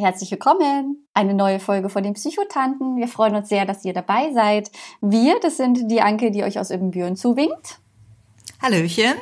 Herzlich 0.00 0.30
willkommen. 0.30 1.08
Eine 1.12 1.34
neue 1.34 1.58
Folge 1.58 1.88
von 1.88 2.04
den 2.04 2.14
Psychotanten. 2.14 2.96
Wir 2.98 3.08
freuen 3.08 3.34
uns 3.34 3.48
sehr, 3.48 3.66
dass 3.66 3.84
ihr 3.84 3.92
dabei 3.92 4.32
seid. 4.32 4.70
Wir, 5.00 5.40
das 5.40 5.56
sind 5.56 5.90
die 5.90 6.00
Anke, 6.00 6.30
die 6.30 6.44
euch 6.44 6.60
aus 6.60 6.70
Ibbenbüren 6.70 7.16
zuwinkt. 7.16 7.80
Hallöchen. 8.62 9.14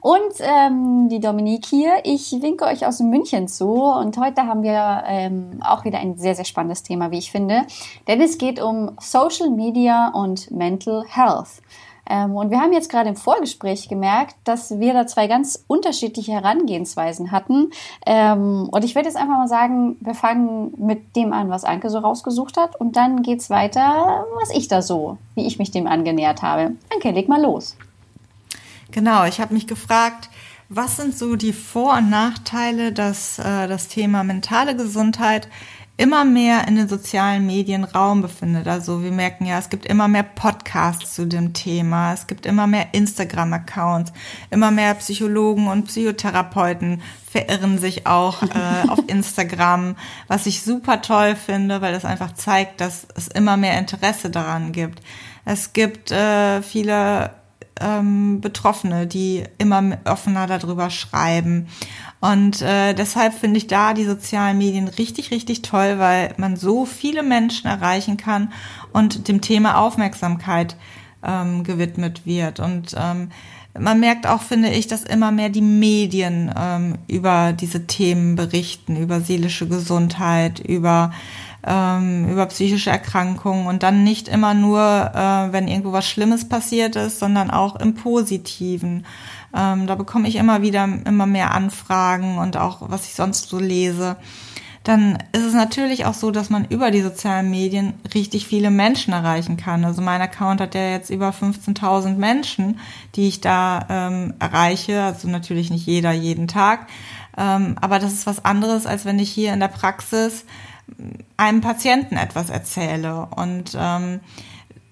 Und 0.00 0.32
ähm, 0.40 1.10
die 1.10 1.20
Dominique 1.20 1.66
hier. 1.66 2.00
Ich 2.04 2.32
winke 2.40 2.64
euch 2.64 2.86
aus 2.86 3.00
München 3.00 3.46
zu. 3.46 3.70
Und 3.74 4.16
heute 4.16 4.46
haben 4.46 4.62
wir 4.62 5.04
ähm, 5.06 5.60
auch 5.62 5.84
wieder 5.84 5.98
ein 5.98 6.16
sehr, 6.16 6.34
sehr 6.34 6.46
spannendes 6.46 6.82
Thema, 6.82 7.10
wie 7.10 7.18
ich 7.18 7.30
finde. 7.30 7.66
Denn 8.08 8.22
es 8.22 8.38
geht 8.38 8.58
um 8.58 8.92
Social 8.98 9.50
Media 9.50 10.08
und 10.14 10.50
Mental 10.50 11.04
Health. 11.06 11.60
Ähm, 12.08 12.34
und 12.36 12.50
wir 12.50 12.60
haben 12.60 12.72
jetzt 12.72 12.90
gerade 12.90 13.08
im 13.08 13.16
Vorgespräch 13.16 13.88
gemerkt, 13.88 14.36
dass 14.44 14.78
wir 14.78 14.92
da 14.92 15.06
zwei 15.06 15.26
ganz 15.26 15.64
unterschiedliche 15.66 16.32
Herangehensweisen 16.32 17.32
hatten. 17.32 17.70
Ähm, 18.04 18.68
und 18.70 18.84
ich 18.84 18.94
werde 18.94 19.08
jetzt 19.08 19.16
einfach 19.16 19.36
mal 19.36 19.48
sagen, 19.48 19.96
wir 20.00 20.14
fangen 20.14 20.74
mit 20.78 21.16
dem 21.16 21.32
an, 21.32 21.50
was 21.50 21.64
Anke 21.64 21.90
so 21.90 21.98
rausgesucht 21.98 22.56
hat. 22.56 22.76
Und 22.76 22.96
dann 22.96 23.22
geht's 23.22 23.50
weiter, 23.50 24.24
was 24.40 24.50
ich 24.50 24.68
da 24.68 24.82
so, 24.82 25.18
wie 25.34 25.46
ich 25.46 25.58
mich 25.58 25.70
dem 25.70 25.86
angenähert 25.86 26.42
habe. 26.42 26.72
Anke, 26.92 27.10
leg 27.10 27.28
mal 27.28 27.42
los. 27.42 27.76
Genau, 28.90 29.24
ich 29.24 29.40
habe 29.40 29.52
mich 29.52 29.66
gefragt, 29.66 30.30
was 30.68 30.96
sind 30.96 31.16
so 31.16 31.36
die 31.36 31.52
Vor- 31.52 31.98
und 31.98 32.10
Nachteile, 32.10 32.92
dass 32.92 33.38
äh, 33.38 33.68
das 33.68 33.88
Thema 33.88 34.24
mentale 34.24 34.74
Gesundheit 34.74 35.48
immer 35.98 36.24
mehr 36.24 36.68
in 36.68 36.76
den 36.76 36.88
sozialen 36.88 37.46
Medien 37.46 37.84
Raum 37.84 38.20
befindet. 38.20 38.68
Also 38.68 39.02
wir 39.02 39.12
merken 39.12 39.46
ja, 39.46 39.58
es 39.58 39.70
gibt 39.70 39.86
immer 39.86 40.08
mehr 40.08 40.24
Podcasts 40.24 41.14
zu 41.14 41.26
dem 41.26 41.54
Thema, 41.54 42.12
es 42.12 42.26
gibt 42.26 42.44
immer 42.44 42.66
mehr 42.66 42.88
Instagram-Accounts, 42.92 44.12
immer 44.50 44.70
mehr 44.70 44.94
Psychologen 44.94 45.68
und 45.68 45.86
Psychotherapeuten 45.86 47.00
verirren 47.30 47.78
sich 47.78 48.06
auch 48.06 48.42
äh, 48.42 48.88
auf 48.88 49.00
Instagram, 49.06 49.96
was 50.28 50.46
ich 50.46 50.62
super 50.62 51.00
toll 51.00 51.34
finde, 51.34 51.80
weil 51.80 51.92
das 51.92 52.04
einfach 52.04 52.34
zeigt, 52.34 52.80
dass 52.80 53.06
es 53.14 53.28
immer 53.28 53.56
mehr 53.56 53.78
Interesse 53.78 54.28
daran 54.28 54.72
gibt. 54.72 55.00
Es 55.46 55.72
gibt 55.72 56.10
äh, 56.10 56.60
viele 56.60 57.30
ähm, 57.80 58.40
Betroffene, 58.40 59.06
die 59.06 59.44
immer 59.58 59.98
offener 60.04 60.46
darüber 60.46 60.90
schreiben. 60.90 61.68
Und 62.20 62.62
äh, 62.62 62.94
deshalb 62.94 63.34
finde 63.34 63.58
ich 63.58 63.66
da 63.66 63.94
die 63.94 64.04
sozialen 64.04 64.58
Medien 64.58 64.88
richtig, 64.88 65.30
richtig 65.30 65.62
toll, 65.62 65.98
weil 65.98 66.34
man 66.38 66.56
so 66.56 66.86
viele 66.86 67.22
Menschen 67.22 67.68
erreichen 67.68 68.16
kann 68.16 68.52
und 68.92 69.28
dem 69.28 69.40
Thema 69.40 69.78
Aufmerksamkeit 69.78 70.76
ähm, 71.22 71.64
gewidmet 71.64 72.24
wird. 72.24 72.60
Und 72.60 72.94
ähm, 72.98 73.30
man 73.78 74.00
merkt 74.00 74.26
auch, 74.26 74.42
finde 74.42 74.70
ich, 74.70 74.86
dass 74.86 75.02
immer 75.02 75.32
mehr 75.32 75.50
die 75.50 75.60
Medien 75.62 76.52
ähm, 76.56 76.94
über 77.08 77.52
diese 77.52 77.86
Themen 77.86 78.36
berichten, 78.36 78.96
über 78.96 79.20
seelische 79.20 79.68
Gesundheit, 79.68 80.60
über 80.60 81.12
ähm, 81.66 82.28
über 82.28 82.46
psychische 82.46 82.90
Erkrankungen 82.90 83.66
und 83.66 83.82
dann 83.82 84.04
nicht 84.04 84.28
immer 84.28 84.54
nur, 84.54 84.80
äh, 84.80 85.52
wenn 85.52 85.68
irgendwo 85.68 85.92
was 85.92 86.06
Schlimmes 86.08 86.48
passiert 86.48 86.96
ist, 86.96 87.18
sondern 87.18 87.50
auch 87.50 87.76
im 87.76 87.94
Positiven. 87.94 89.04
Ähm, 89.54 89.86
da 89.86 89.96
bekomme 89.96 90.28
ich 90.28 90.36
immer 90.36 90.62
wieder 90.62 90.88
immer 91.04 91.26
mehr 91.26 91.52
Anfragen 91.52 92.38
und 92.38 92.56
auch 92.56 92.78
was 92.82 93.06
ich 93.06 93.14
sonst 93.14 93.48
so 93.48 93.58
lese. 93.58 94.16
Dann 94.84 95.18
ist 95.32 95.42
es 95.42 95.52
natürlich 95.52 96.04
auch 96.04 96.14
so, 96.14 96.30
dass 96.30 96.48
man 96.48 96.64
über 96.66 96.92
die 96.92 97.02
sozialen 97.02 97.50
Medien 97.50 97.94
richtig 98.14 98.46
viele 98.46 98.70
Menschen 98.70 99.12
erreichen 99.12 99.56
kann. 99.56 99.84
Also 99.84 100.00
mein 100.00 100.20
Account 100.20 100.60
hat 100.60 100.76
ja 100.76 100.90
jetzt 100.90 101.10
über 101.10 101.30
15.000 101.30 102.14
Menschen, 102.14 102.78
die 103.16 103.26
ich 103.26 103.40
da 103.40 103.84
ähm, 103.90 104.34
erreiche. 104.38 105.02
Also 105.02 105.26
natürlich 105.26 105.70
nicht 105.70 105.86
jeder 105.86 106.12
jeden 106.12 106.46
Tag. 106.46 106.86
Ähm, 107.36 107.74
aber 107.80 107.98
das 107.98 108.12
ist 108.12 108.28
was 108.28 108.44
anderes, 108.44 108.86
als 108.86 109.04
wenn 109.04 109.18
ich 109.18 109.28
hier 109.28 109.52
in 109.52 109.58
der 109.58 109.66
Praxis 109.66 110.44
einem 111.36 111.60
Patienten 111.60 112.16
etwas 112.16 112.50
erzähle. 112.50 113.26
Und 113.36 113.76
ähm, 113.78 114.20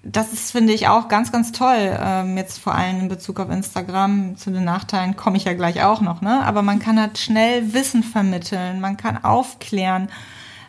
das 0.03 0.33
ist, 0.33 0.51
finde 0.51 0.73
ich, 0.73 0.87
auch 0.87 1.07
ganz, 1.07 1.31
ganz 1.31 1.51
toll. 1.51 1.97
Ähm, 1.99 2.37
jetzt 2.37 2.59
vor 2.59 2.75
allem 2.75 3.01
in 3.01 3.07
Bezug 3.07 3.39
auf 3.39 3.49
Instagram. 3.49 4.37
Zu 4.37 4.51
den 4.51 4.63
Nachteilen 4.63 5.15
komme 5.15 5.37
ich 5.37 5.45
ja 5.45 5.53
gleich 5.53 5.83
auch 5.83 6.01
noch, 6.01 6.21
ne? 6.21 6.43
Aber 6.45 6.61
man 6.61 6.79
kann 6.79 6.99
halt 6.99 7.17
schnell 7.17 7.73
Wissen 7.73 8.03
vermitteln, 8.03 8.79
man 8.81 8.97
kann 8.97 9.23
aufklären. 9.23 10.09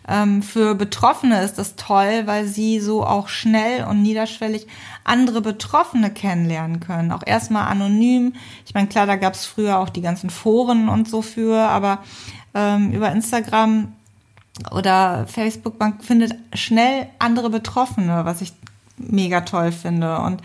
Ähm, 0.08 0.42
für 0.42 0.74
Betroffene 0.74 1.42
ist 1.42 1.58
das 1.58 1.76
toll, 1.76 2.22
weil 2.26 2.46
sie 2.46 2.80
so 2.80 3.04
auch 3.04 3.28
schnell 3.28 3.84
und 3.84 4.02
niederschwellig 4.02 4.66
andere 5.04 5.42
Betroffene 5.42 6.10
kennenlernen 6.10 6.80
können. 6.80 7.12
Auch 7.12 7.22
erstmal 7.26 7.68
anonym. 7.68 8.34
Ich 8.64 8.72
meine, 8.72 8.88
klar, 8.88 9.06
da 9.06 9.16
gab 9.16 9.34
es 9.34 9.44
früher 9.44 9.78
auch 9.78 9.90
die 9.90 10.02
ganzen 10.02 10.30
Foren 10.30 10.88
und 10.88 11.08
so 11.08 11.22
für, 11.22 11.58
aber 11.58 11.98
ähm, 12.54 12.92
über 12.92 13.10
Instagram 13.10 13.92
oder 14.70 15.26
Facebook, 15.26 15.78
man 15.78 16.00
findet 16.00 16.34
schnell 16.54 17.08
andere 17.18 17.50
Betroffene, 17.50 18.24
was 18.24 18.40
ich 18.40 18.52
mega 18.96 19.42
toll 19.42 19.72
finde. 19.72 20.18
Und 20.20 20.42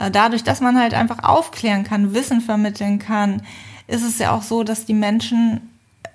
äh, 0.00 0.10
dadurch, 0.10 0.44
dass 0.44 0.60
man 0.60 0.78
halt 0.78 0.94
einfach 0.94 1.22
aufklären 1.22 1.84
kann, 1.84 2.14
Wissen 2.14 2.40
vermitteln 2.40 2.98
kann, 2.98 3.42
ist 3.86 4.02
es 4.02 4.18
ja 4.18 4.32
auch 4.32 4.42
so, 4.42 4.64
dass 4.64 4.86
die 4.86 4.94
Menschen 4.94 5.68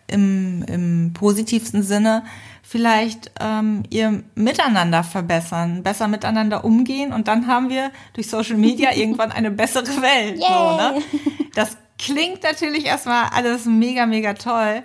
im, 0.08 0.64
im 0.64 1.14
positivsten 1.14 1.84
Sinne 1.84 2.24
vielleicht 2.64 3.32
ähm, 3.40 3.84
ihr 3.90 4.24
Miteinander 4.36 5.04
verbessern, 5.04 5.84
besser 5.84 6.08
miteinander 6.08 6.66
umgehen 6.66 7.14
und 7.14 7.28
dann 7.28 7.48
haben 7.48 7.70
wir 7.70 7.92
durch 8.14 8.30
Social 8.30 8.58
Media 8.58 8.92
irgendwann 8.96 9.32
eine 9.32 9.52
bessere 9.52 10.02
Welt. 10.02 10.40
So, 10.40 10.76
ne? 10.76 11.02
Das 11.56 11.78
klingt 11.98 12.44
natürlich 12.44 12.86
erstmal 12.86 13.26
alles 13.34 13.66
mega, 13.66 14.06
mega 14.06 14.34
toll. 14.34 14.84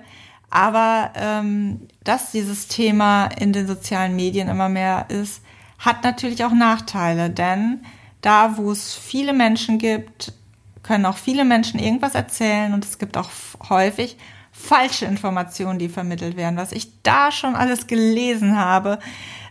Aber 0.54 1.12
ähm, 1.14 1.88
dass 2.04 2.30
dieses 2.30 2.68
Thema 2.68 3.24
in 3.24 3.54
den 3.54 3.66
sozialen 3.66 4.14
Medien 4.14 4.48
immer 4.48 4.68
mehr 4.68 5.06
ist, 5.08 5.40
hat 5.78 6.04
natürlich 6.04 6.44
auch 6.44 6.52
Nachteile, 6.52 7.30
denn 7.30 7.80
da, 8.20 8.58
wo 8.58 8.70
es 8.70 8.94
viele 8.94 9.32
Menschen 9.32 9.78
gibt, 9.78 10.34
können 10.82 11.06
auch 11.06 11.16
viele 11.16 11.46
Menschen 11.46 11.80
irgendwas 11.80 12.14
erzählen 12.14 12.74
und 12.74 12.84
es 12.84 12.98
gibt 12.98 13.16
auch 13.16 13.30
häufig 13.70 14.18
falsche 14.52 15.06
Informationen, 15.06 15.78
die 15.78 15.88
vermittelt 15.88 16.36
werden. 16.36 16.58
Was 16.58 16.72
ich 16.72 17.02
da 17.02 17.32
schon 17.32 17.56
alles 17.56 17.86
gelesen 17.86 18.58
habe, 18.58 18.98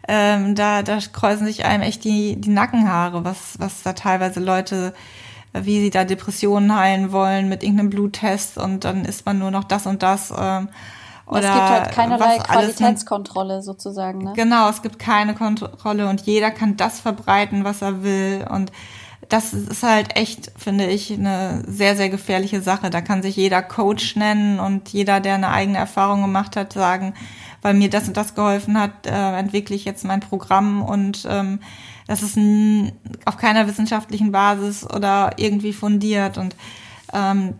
ähm, 0.07 0.53
da, 0.53 0.83
da 0.83 0.99
kreuzen 1.11 1.47
sich 1.47 1.65
einem 1.65 1.81
echt 1.81 2.03
die, 2.03 2.39
die 2.39 2.51
Nackenhaare, 2.51 3.25
was, 3.25 3.55
was 3.57 3.81
da 3.81 3.93
teilweise 3.93 4.39
Leute, 4.39 4.93
wie 5.53 5.79
sie 5.81 5.89
da 5.89 6.03
Depressionen 6.03 6.75
heilen 6.75 7.11
wollen 7.11 7.49
mit 7.49 7.63
irgendeinem 7.63 7.89
Bluttest 7.89 8.57
und 8.57 8.83
dann 8.83 9.05
ist 9.05 9.25
man 9.25 9.39
nur 9.39 9.51
noch 9.51 9.63
das 9.63 9.85
und 9.85 10.03
das. 10.03 10.31
Ähm, 10.37 10.69
oder 11.25 11.43
es 11.43 11.53
gibt 11.53 11.69
halt 11.69 11.91
keinerlei 11.91 12.37
Qualitätskontrolle 12.39 13.61
sozusagen. 13.61 14.23
Ne? 14.23 14.33
Genau, 14.35 14.69
es 14.69 14.81
gibt 14.81 14.99
keine 14.99 15.33
Kontrolle 15.33 16.09
und 16.09 16.21
jeder 16.21 16.51
kann 16.51 16.75
das 16.75 16.99
verbreiten, 16.99 17.63
was 17.63 17.81
er 17.81 18.03
will. 18.03 18.45
Und 18.49 18.71
das 19.29 19.53
ist 19.53 19.83
halt 19.83 20.17
echt, 20.17 20.51
finde 20.57 20.87
ich, 20.87 21.13
eine 21.13 21.63
sehr, 21.65 21.95
sehr 21.95 22.09
gefährliche 22.09 22.61
Sache. 22.61 22.89
Da 22.89 22.99
kann 22.99 23.21
sich 23.21 23.37
jeder 23.37 23.61
Coach 23.61 24.17
nennen 24.17 24.59
und 24.59 24.89
jeder, 24.89 25.21
der 25.21 25.35
eine 25.35 25.49
eigene 25.49 25.77
Erfahrung 25.77 26.21
gemacht 26.21 26.57
hat, 26.57 26.73
sagen, 26.73 27.13
weil 27.61 27.75
mir 27.75 27.89
das 27.89 28.09
und 28.09 28.17
das 28.17 28.35
geholfen 28.35 28.77
hat, 28.77 29.05
äh, 29.05 29.37
entwickle 29.37 29.75
ich 29.75 29.85
jetzt 29.85 30.03
mein 30.03 30.19
Programm 30.19 30.81
und 30.81 31.25
ähm, 31.29 31.59
das 32.07 32.23
ist 32.23 32.37
auf 33.25 33.37
keiner 33.37 33.67
wissenschaftlichen 33.67 34.31
Basis 34.31 34.89
oder 34.89 35.33
irgendwie 35.37 35.73
fundiert 35.73 36.37
und 36.37 36.55
ähm, 37.13 37.55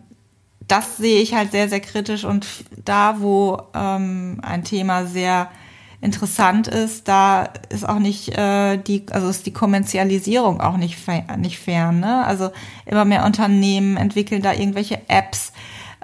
das 0.68 0.96
sehe 0.96 1.20
ich 1.20 1.34
halt 1.34 1.52
sehr, 1.52 1.68
sehr 1.68 1.80
kritisch 1.80 2.24
und 2.24 2.46
da, 2.84 3.20
wo 3.20 3.60
ähm, 3.74 4.38
ein 4.42 4.64
Thema 4.64 5.06
sehr 5.06 5.50
interessant 6.02 6.66
ist, 6.66 7.06
da 7.06 7.48
ist 7.68 7.88
auch 7.88 8.00
nicht 8.00 8.36
äh, 8.36 8.76
die, 8.76 9.06
also 9.10 9.28
ist 9.28 9.46
die 9.46 9.52
Kommerzialisierung 9.52 10.60
auch 10.60 10.76
nicht, 10.76 10.98
nicht 11.38 11.58
fern. 11.58 12.00
Ne? 12.00 12.24
Also 12.26 12.50
immer 12.86 13.04
mehr 13.04 13.24
Unternehmen 13.24 13.96
entwickeln 13.96 14.42
da 14.42 14.52
irgendwelche 14.52 15.00
Apps, 15.08 15.52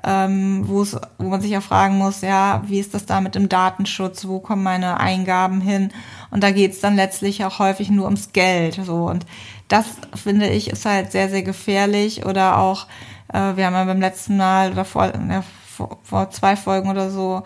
ähm, 0.04 0.62
wo 0.66 0.82
es, 0.82 0.96
wo 1.18 1.28
man 1.28 1.40
sich 1.40 1.50
ja 1.50 1.60
fragen 1.60 1.98
muss, 1.98 2.20
ja, 2.20 2.62
wie 2.66 2.78
ist 2.78 2.94
das 2.94 3.06
da 3.06 3.20
mit 3.20 3.34
dem 3.34 3.48
Datenschutz, 3.48 4.26
wo 4.26 4.38
kommen 4.38 4.62
meine 4.62 5.00
Eingaben 5.00 5.60
hin? 5.60 5.90
Und 6.30 6.42
da 6.42 6.50
geht 6.50 6.72
es 6.72 6.80
dann 6.80 6.96
letztlich 6.96 7.44
auch 7.44 7.58
häufig 7.58 7.90
nur 7.90 8.04
ums 8.04 8.32
Geld. 8.32 8.80
So 8.84 9.06
und 9.06 9.26
das 9.68 9.86
finde 10.14 10.48
ich 10.48 10.70
ist 10.70 10.84
halt 10.84 11.12
sehr, 11.12 11.28
sehr 11.28 11.42
gefährlich 11.42 12.24
oder 12.26 12.58
auch 12.58 12.86
äh, 13.32 13.56
wir 13.56 13.66
haben 13.66 13.74
ja 13.74 13.84
beim 13.84 14.00
letzten 14.00 14.36
Mal 14.36 14.72
oder 14.72 14.84
vor, 14.84 15.06
ja, 15.06 15.42
vor, 15.66 15.98
vor 16.02 16.30
zwei 16.30 16.56
Folgen 16.56 16.90
oder 16.90 17.10
so 17.10 17.42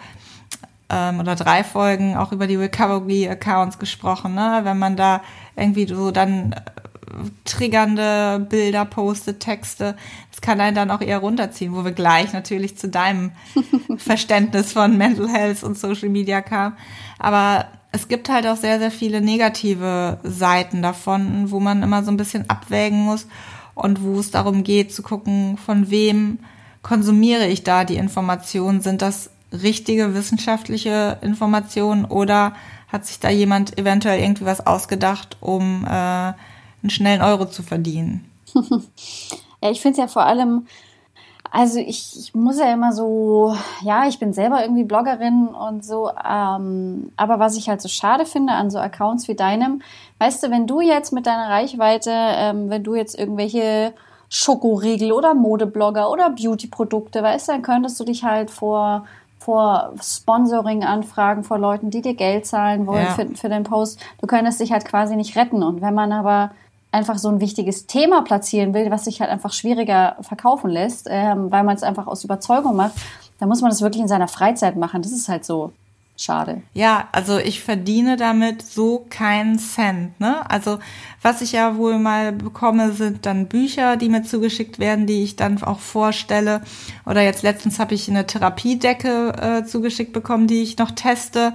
ähm, 0.90 1.20
oder 1.20 1.34
drei 1.34 1.64
Folgen 1.64 2.16
auch 2.16 2.32
über 2.32 2.46
die 2.46 2.56
Recovery-Accounts 2.56 3.78
gesprochen, 3.78 4.34
ne? 4.34 4.60
Wenn 4.62 4.78
man 4.78 4.96
da 4.96 5.22
irgendwie 5.56 5.86
so 5.86 6.10
dann 6.10 6.54
triggernde 7.44 8.46
Bilder 8.48 8.84
postet, 8.84 9.40
Texte, 9.40 9.96
das 10.30 10.40
kann 10.40 10.60
einen 10.60 10.74
dann 10.74 10.90
auch 10.90 11.00
eher 11.00 11.18
runterziehen, 11.18 11.74
wo 11.74 11.84
wir 11.84 11.92
gleich 11.92 12.32
natürlich 12.32 12.76
zu 12.76 12.88
deinem 12.88 13.32
Verständnis 13.96 14.72
von 14.72 14.96
Mental 14.96 15.28
Health 15.28 15.62
und 15.62 15.78
Social 15.78 16.08
Media 16.08 16.40
kamen. 16.40 16.76
Aber 17.18 17.66
es 17.92 18.08
gibt 18.08 18.28
halt 18.28 18.46
auch 18.46 18.56
sehr, 18.56 18.78
sehr 18.78 18.90
viele 18.90 19.20
negative 19.20 20.18
Seiten 20.22 20.82
davon, 20.82 21.50
wo 21.50 21.60
man 21.60 21.82
immer 21.82 22.02
so 22.02 22.10
ein 22.10 22.16
bisschen 22.16 22.48
abwägen 22.48 23.00
muss 23.00 23.26
und 23.74 24.02
wo 24.02 24.18
es 24.18 24.30
darum 24.30 24.64
geht 24.64 24.92
zu 24.92 25.02
gucken, 25.02 25.58
von 25.58 25.90
wem 25.90 26.38
konsumiere 26.82 27.46
ich 27.46 27.62
da 27.62 27.84
die 27.84 27.96
Informationen? 27.96 28.80
Sind 28.80 29.02
das 29.02 29.30
richtige 29.52 30.14
wissenschaftliche 30.14 31.18
Informationen 31.20 32.04
oder 32.04 32.54
hat 32.88 33.06
sich 33.06 33.20
da 33.20 33.30
jemand 33.30 33.78
eventuell 33.78 34.20
irgendwie 34.20 34.44
was 34.44 34.66
ausgedacht, 34.66 35.36
um 35.40 35.86
äh, 35.86 36.32
einen 36.82 36.90
schnellen 36.90 37.22
Euro 37.22 37.46
zu 37.46 37.62
verdienen? 37.62 38.30
ja, 39.62 39.70
ich 39.70 39.80
finde 39.80 39.92
es 39.92 39.98
ja 39.98 40.06
vor 40.08 40.24
allem, 40.24 40.66
also 41.50 41.78
ich, 41.78 42.18
ich, 42.18 42.34
muss 42.34 42.58
ja 42.58 42.72
immer 42.72 42.92
so, 42.92 43.54
ja, 43.82 44.06
ich 44.08 44.18
bin 44.18 44.32
selber 44.32 44.62
irgendwie 44.62 44.84
Bloggerin 44.84 45.48
und 45.48 45.84
so, 45.84 46.10
ähm, 46.10 47.12
aber 47.16 47.38
was 47.38 47.56
ich 47.56 47.68
halt 47.68 47.82
so 47.82 47.88
schade 47.88 48.24
finde 48.24 48.54
an 48.54 48.70
so 48.70 48.78
Accounts 48.78 49.28
wie 49.28 49.34
deinem, 49.34 49.82
weißt 50.18 50.42
du, 50.42 50.50
wenn 50.50 50.66
du 50.66 50.80
jetzt 50.80 51.12
mit 51.12 51.26
deiner 51.26 51.50
Reichweite, 51.50 52.10
ähm, 52.10 52.70
wenn 52.70 52.84
du 52.84 52.94
jetzt 52.94 53.18
irgendwelche 53.18 53.92
Schokoriegel 54.30 55.12
oder 55.12 55.34
Modeblogger 55.34 56.10
oder 56.10 56.30
Beautyprodukte, 56.30 57.22
weißt 57.22 57.48
du, 57.48 57.52
dann 57.52 57.62
könntest 57.62 58.00
du 58.00 58.04
dich 58.04 58.24
halt 58.24 58.50
vor 58.50 59.04
vor 59.42 59.92
Sponsoring-Anfragen 60.00 61.44
vor 61.44 61.58
Leuten, 61.58 61.90
die 61.90 62.00
dir 62.00 62.14
Geld 62.14 62.46
zahlen 62.46 62.86
wollen 62.86 63.04
ja. 63.04 63.14
für, 63.14 63.26
für 63.34 63.48
den 63.48 63.64
Post. 63.64 64.00
Du 64.20 64.26
könntest 64.26 64.60
dich 64.60 64.72
halt 64.72 64.84
quasi 64.84 65.16
nicht 65.16 65.36
retten. 65.36 65.62
Und 65.62 65.82
wenn 65.82 65.94
man 65.94 66.12
aber 66.12 66.52
einfach 66.92 67.18
so 67.18 67.28
ein 67.28 67.40
wichtiges 67.40 67.86
Thema 67.86 68.22
platzieren 68.22 68.74
will, 68.74 68.90
was 68.90 69.04
sich 69.04 69.20
halt 69.20 69.30
einfach 69.30 69.52
schwieriger 69.52 70.16
verkaufen 70.20 70.70
lässt, 70.70 71.08
ähm, 71.10 71.50
weil 71.50 71.64
man 71.64 71.74
es 71.74 71.82
einfach 71.82 72.06
aus 72.06 72.22
Überzeugung 72.22 72.76
macht, 72.76 72.94
dann 73.40 73.48
muss 73.48 73.62
man 73.62 73.70
das 73.70 73.80
wirklich 73.80 74.02
in 74.02 74.08
seiner 74.08 74.28
Freizeit 74.28 74.76
machen. 74.76 75.02
Das 75.02 75.10
ist 75.10 75.28
halt 75.28 75.44
so 75.44 75.72
schade. 76.16 76.62
Ja, 76.74 77.08
also 77.12 77.38
ich 77.38 77.62
verdiene 77.62 78.16
damit 78.16 78.62
so 78.62 79.06
keinen 79.08 79.58
Cent. 79.58 80.20
Ne? 80.20 80.48
Also 80.50 80.78
was 81.22 81.40
ich 81.40 81.52
ja 81.52 81.76
wohl 81.76 81.98
mal 81.98 82.32
bekomme, 82.32 82.92
sind 82.92 83.26
dann 83.26 83.48
Bücher, 83.48 83.96
die 83.96 84.10
mir 84.10 84.22
zugeschickt 84.22 84.78
werden, 84.78 85.06
die 85.06 85.24
ich 85.24 85.36
dann 85.36 85.62
auch 85.62 85.80
vorstelle. 85.80 86.62
Oder 87.06 87.22
jetzt 87.22 87.42
letztens 87.42 87.78
habe 87.78 87.94
ich 87.94 88.08
eine 88.08 88.26
Therapiedecke 88.26 89.32
äh, 89.40 89.64
zugeschickt 89.64 90.12
bekommen, 90.12 90.46
die 90.46 90.62
ich 90.62 90.78
noch 90.78 90.90
teste, 90.90 91.54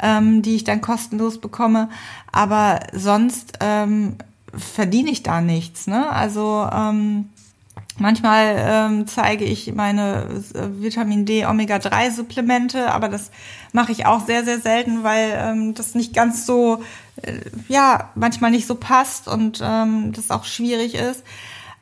ähm, 0.00 0.42
die 0.42 0.56
ich 0.56 0.64
dann 0.64 0.82
kostenlos 0.82 1.40
bekomme. 1.40 1.88
Aber 2.30 2.80
sonst 2.92 3.58
ähm, 3.60 4.16
verdiene 4.56 5.10
ich 5.10 5.22
da 5.22 5.40
nichts. 5.40 5.86
Ne? 5.86 6.08
Also 6.10 6.68
ähm, 6.72 7.30
Manchmal 7.98 8.56
ähm, 8.58 9.06
zeige 9.06 9.44
ich 9.44 9.72
meine 9.72 10.26
äh, 10.54 10.82
Vitamin 10.82 11.26
D 11.26 11.46
Omega-3 11.46 12.10
Supplemente, 12.10 12.92
aber 12.92 13.08
das 13.08 13.30
mache 13.72 13.92
ich 13.92 14.04
auch 14.04 14.26
sehr, 14.26 14.44
sehr 14.44 14.58
selten, 14.58 15.04
weil 15.04 15.32
ähm, 15.36 15.74
das 15.74 15.94
nicht 15.94 16.12
ganz 16.12 16.44
so, 16.44 16.82
äh, 17.22 17.38
ja, 17.68 18.10
manchmal 18.16 18.50
nicht 18.50 18.66
so 18.66 18.74
passt 18.74 19.28
und 19.28 19.60
ähm, 19.62 20.12
das 20.12 20.32
auch 20.32 20.44
schwierig 20.44 20.96
ist. 20.96 21.22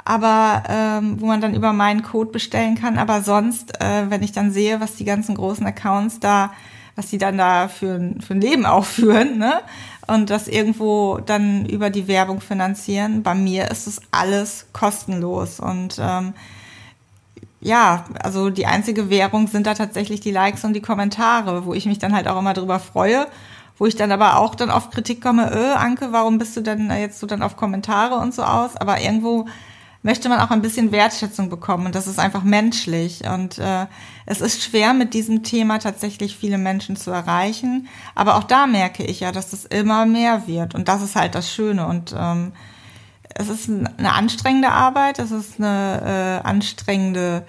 Aber 0.04 0.64
ähm, 0.68 1.18
wo 1.18 1.26
man 1.26 1.40
dann 1.40 1.54
über 1.54 1.72
meinen 1.72 2.02
Code 2.02 2.30
bestellen 2.30 2.74
kann. 2.74 2.98
Aber 2.98 3.22
sonst, 3.22 3.80
äh, 3.80 4.10
wenn 4.10 4.22
ich 4.22 4.32
dann 4.32 4.50
sehe, 4.50 4.80
was 4.80 4.96
die 4.96 5.04
ganzen 5.04 5.34
großen 5.34 5.64
Accounts 5.64 6.20
da, 6.20 6.52
was 6.94 7.06
die 7.06 7.18
dann 7.18 7.38
da 7.38 7.68
für, 7.68 8.16
für 8.20 8.34
ein 8.34 8.40
Leben 8.40 8.66
aufführen, 8.66 9.38
ne? 9.38 9.62
Und 10.12 10.30
das 10.30 10.46
irgendwo 10.46 11.18
dann 11.24 11.64
über 11.66 11.90
die 11.90 12.06
Werbung 12.06 12.40
finanzieren. 12.40 13.22
Bei 13.22 13.34
mir 13.34 13.70
ist 13.70 13.86
es 13.86 14.00
alles 14.10 14.66
kostenlos 14.72 15.58
und 15.58 15.98
ähm, 15.98 16.34
ja, 17.60 18.04
also 18.22 18.50
die 18.50 18.66
einzige 18.66 19.08
Währung 19.08 19.46
sind 19.46 19.66
da 19.66 19.74
tatsächlich 19.74 20.20
die 20.20 20.32
Likes 20.32 20.64
und 20.64 20.74
die 20.74 20.82
Kommentare, 20.82 21.64
wo 21.64 21.74
ich 21.74 21.86
mich 21.86 21.98
dann 21.98 22.14
halt 22.14 22.26
auch 22.26 22.38
immer 22.38 22.54
drüber 22.54 22.80
freue, 22.80 23.28
wo 23.78 23.86
ich 23.86 23.94
dann 23.94 24.10
aber 24.12 24.38
auch 24.38 24.54
dann 24.54 24.70
auf 24.70 24.90
Kritik 24.90 25.22
komme, 25.22 25.50
äh, 25.50 25.72
Anke, 25.78 26.08
warum 26.10 26.38
bist 26.38 26.56
du 26.56 26.60
denn 26.60 26.90
jetzt 26.90 27.20
so 27.20 27.26
dann 27.26 27.42
auf 27.42 27.56
Kommentare 27.56 28.16
und 28.16 28.34
so 28.34 28.42
aus? 28.42 28.76
Aber 28.76 29.00
irgendwo 29.00 29.46
möchte 30.02 30.28
man 30.28 30.40
auch 30.40 30.50
ein 30.50 30.62
bisschen 30.62 30.92
Wertschätzung 30.92 31.48
bekommen 31.48 31.86
und 31.86 31.94
das 31.94 32.06
ist 32.06 32.18
einfach 32.18 32.42
menschlich 32.42 33.22
und 33.26 33.58
äh, 33.58 33.86
es 34.26 34.40
ist 34.40 34.62
schwer 34.62 34.94
mit 34.94 35.14
diesem 35.14 35.42
Thema 35.42 35.78
tatsächlich 35.78 36.36
viele 36.36 36.58
Menschen 36.58 36.96
zu 36.96 37.10
erreichen, 37.10 37.88
aber 38.14 38.36
auch 38.36 38.44
da 38.44 38.66
merke 38.66 39.04
ich 39.04 39.20
ja, 39.20 39.32
dass 39.32 39.52
es 39.52 39.64
immer 39.64 40.06
mehr 40.06 40.46
wird 40.46 40.74
und 40.74 40.88
das 40.88 41.02
ist 41.02 41.16
halt 41.16 41.34
das 41.34 41.52
Schöne 41.52 41.86
und 41.86 42.14
ähm, 42.18 42.52
es 43.34 43.48
ist 43.48 43.68
eine 43.68 44.12
anstrengende 44.12 44.70
Arbeit, 44.70 45.18
es 45.18 45.30
ist 45.30 45.58
eine 45.58 46.40
äh, 46.44 46.46
anstrengende 46.46 47.44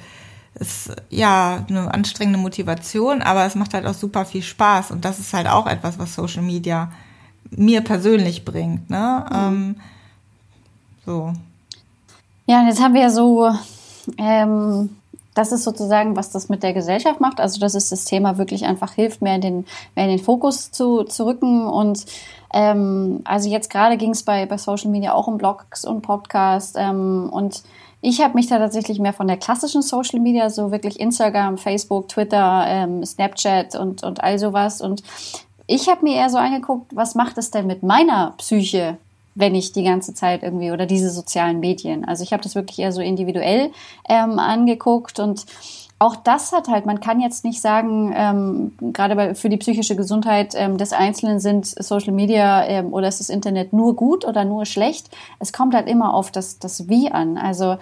ist 0.56 0.92
ja 1.10 1.66
eine 1.68 1.92
anstrengende 1.92 2.40
Motivation, 2.40 3.24
aber 3.24 3.44
es 3.46 3.56
macht 3.56 3.74
halt 3.74 3.88
auch 3.88 3.96
super 3.96 4.24
viel 4.24 4.44
Spaß 4.44 4.92
und 4.92 5.04
das 5.04 5.20
ist 5.20 5.34
halt 5.34 5.48
auch 5.48 5.66
etwas, 5.66 5.98
was 5.98 6.14
Social 6.14 6.44
Media 6.44 6.92
mir 7.50 7.82
persönlich 7.82 8.46
bringt. 8.46 8.90
Ne? 8.90 9.26
Mhm. 9.30 9.36
Ähm, 9.36 9.76
so. 11.06 11.34
Ja, 12.46 12.60
und 12.62 12.68
jetzt 12.68 12.82
haben 12.82 12.94
wir 12.94 13.02
ja 13.02 13.10
so, 13.10 13.50
ähm, 14.18 14.90
das 15.34 15.52
ist 15.52 15.64
sozusagen, 15.64 16.16
was 16.16 16.30
das 16.30 16.50
mit 16.50 16.62
der 16.62 16.74
Gesellschaft 16.74 17.20
macht. 17.20 17.40
Also, 17.40 17.60
dass 17.60 17.74
es 17.74 17.90
das 17.90 18.06
Thema 18.06 18.38
wirklich 18.38 18.66
einfach 18.66 18.94
hilft, 18.94 19.22
mehr 19.22 19.36
in 19.36 19.42
den, 19.42 19.66
mehr 19.96 20.06
in 20.06 20.18
den 20.18 20.24
Fokus 20.24 20.72
zu, 20.72 21.04
zu 21.04 21.26
rücken. 21.26 21.66
Und 21.66 22.06
ähm, 22.54 23.22
also 23.24 23.50
jetzt 23.50 23.70
gerade 23.70 23.98
ging 23.98 24.12
es 24.12 24.24
bei, 24.24 24.46
bei 24.46 24.58
Social 24.58 24.92
Media 24.92 25.14
auch 25.14 25.28
um 25.28 25.38
Blogs 25.38 25.86
und 25.86 26.02
Podcasts. 26.02 26.76
Ähm, 26.78 27.30
und 27.32 27.64
ich 28.02 28.22
habe 28.22 28.36
mich 28.36 28.48
da 28.48 28.60
tatsächlich 28.60 29.00
mehr 29.00 29.14
von 29.14 29.28
der 29.28 29.38
klassischen 29.38 29.82
Social 29.82 30.20
Media, 30.20 30.50
so 30.50 30.72
wirklich 30.72 31.00
Instagram, 31.00 31.58
Facebook, 31.58 32.10
Twitter, 32.10 32.66
ähm, 32.68 33.06
Snapchat 33.06 33.76
und, 33.76 34.04
und 34.04 34.22
all 34.22 34.38
sowas. 34.38 34.82
Und 34.82 35.02
ich 35.66 35.88
habe 35.88 36.04
mir 36.04 36.18
eher 36.18 36.30
so 36.30 36.38
angeguckt, 36.38 36.94
was 36.94 37.16
macht 37.16 37.38
es 37.38 37.50
denn 37.50 37.66
mit 37.66 37.82
meiner 37.82 38.34
Psyche, 38.38 38.98
wenn 39.36 39.56
ich 39.56 39.72
die 39.72 39.84
ganze 39.84 40.14
Zeit 40.14 40.44
irgendwie 40.44 40.72
oder 40.72 40.86
diese 40.86 41.10
sozialen 41.10 41.60
Medien. 41.60 42.06
Also 42.06 42.24
ich 42.24 42.34
habe 42.34 42.44
das 42.44 42.56
wirklich 42.56 42.80
eher 42.80 42.92
so 42.92 43.02
individuell 43.02 43.72
ähm, 44.08 44.40
angeguckt 44.40 45.20
und 45.20 45.46
auch 46.00 46.18
das 46.18 46.52
hat 46.52 46.68
halt, 46.68 46.86
man 46.86 47.00
kann 47.00 47.22
jetzt 47.22 47.46
nicht 47.46 47.62
sagen, 47.62 48.14
ähm, 48.16 48.74
gerade 48.94 49.16
bei, 49.16 49.36
für 49.36 49.48
die 49.48 49.58
psychische 49.58 49.96
Gesundheit 49.96 50.54
ähm, 50.56 50.78
des 50.78 50.92
Einzelnen 50.92 51.40
sind 51.40 51.66
Social 51.66 52.12
Media 52.12 52.66
ähm, 52.66 52.94
oder 52.94 53.08
ist 53.08 53.22
das 53.22 53.30
Internet 53.30 53.72
nur 53.72 53.96
gut 53.96 54.26
oder 54.26 54.44
nur 54.44 54.66
schlecht. 54.66 55.10
Es 55.40 55.54
kommt 55.54 55.74
halt 55.74 55.88
immer 55.88 56.14
auf 56.14 56.30
das, 56.30 56.60
das 56.60 56.90
Wie 56.90 57.10
an. 57.10 57.38
Also 57.38 57.78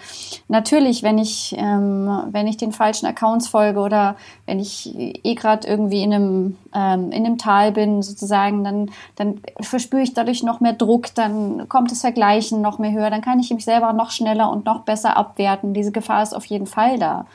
natürlich, 0.48 1.02
wenn 1.02 1.18
ich, 1.18 1.56
ähm, 1.58 2.26
wenn 2.32 2.46
ich 2.46 2.58
den 2.58 2.72
falschen 2.72 3.08
Accounts 3.08 3.48
folge 3.48 3.80
oder 3.80 4.16
wenn 4.46 4.60
ich 4.60 4.94
eh 4.96 5.34
gerade 5.34 5.68
irgendwie 5.68 6.04
in 6.04 6.14
einem, 6.14 6.58
ähm, 6.76 7.12
in 7.12 7.26
einem 7.26 7.40
Tal 7.40 7.72
bin 7.72 8.04
sozusagen, 8.04 8.64
dann, 8.64 8.92
dann 9.16 9.42
verspüre 9.62 10.04
ich 10.04 10.14
dadurch 10.14 10.44
noch 10.44 10.60
mehr 10.60 10.74
Druck, 10.74 11.16
dann 11.16 11.68
kommt 11.70 11.90
das 11.90 12.02
Vergleichen 12.02 12.62
noch 12.62 12.78
mehr 12.78 12.92
höher, 12.92 13.10
dann 13.10 13.22
kann 13.22 13.40
ich 13.40 13.50
mich 13.52 13.66
selber 13.66 13.94
noch 13.94 14.12
schneller 14.12 14.52
und 14.52 14.66
noch 14.66 14.82
besser 14.82 15.18
abwerten. 15.18 15.74
Diese 15.74 15.92
Gefahr 15.92 16.22
ist 16.22 16.36
auf 16.36 16.46
jeden 16.46 16.68
Fall 16.68 17.00
da. 17.00 17.26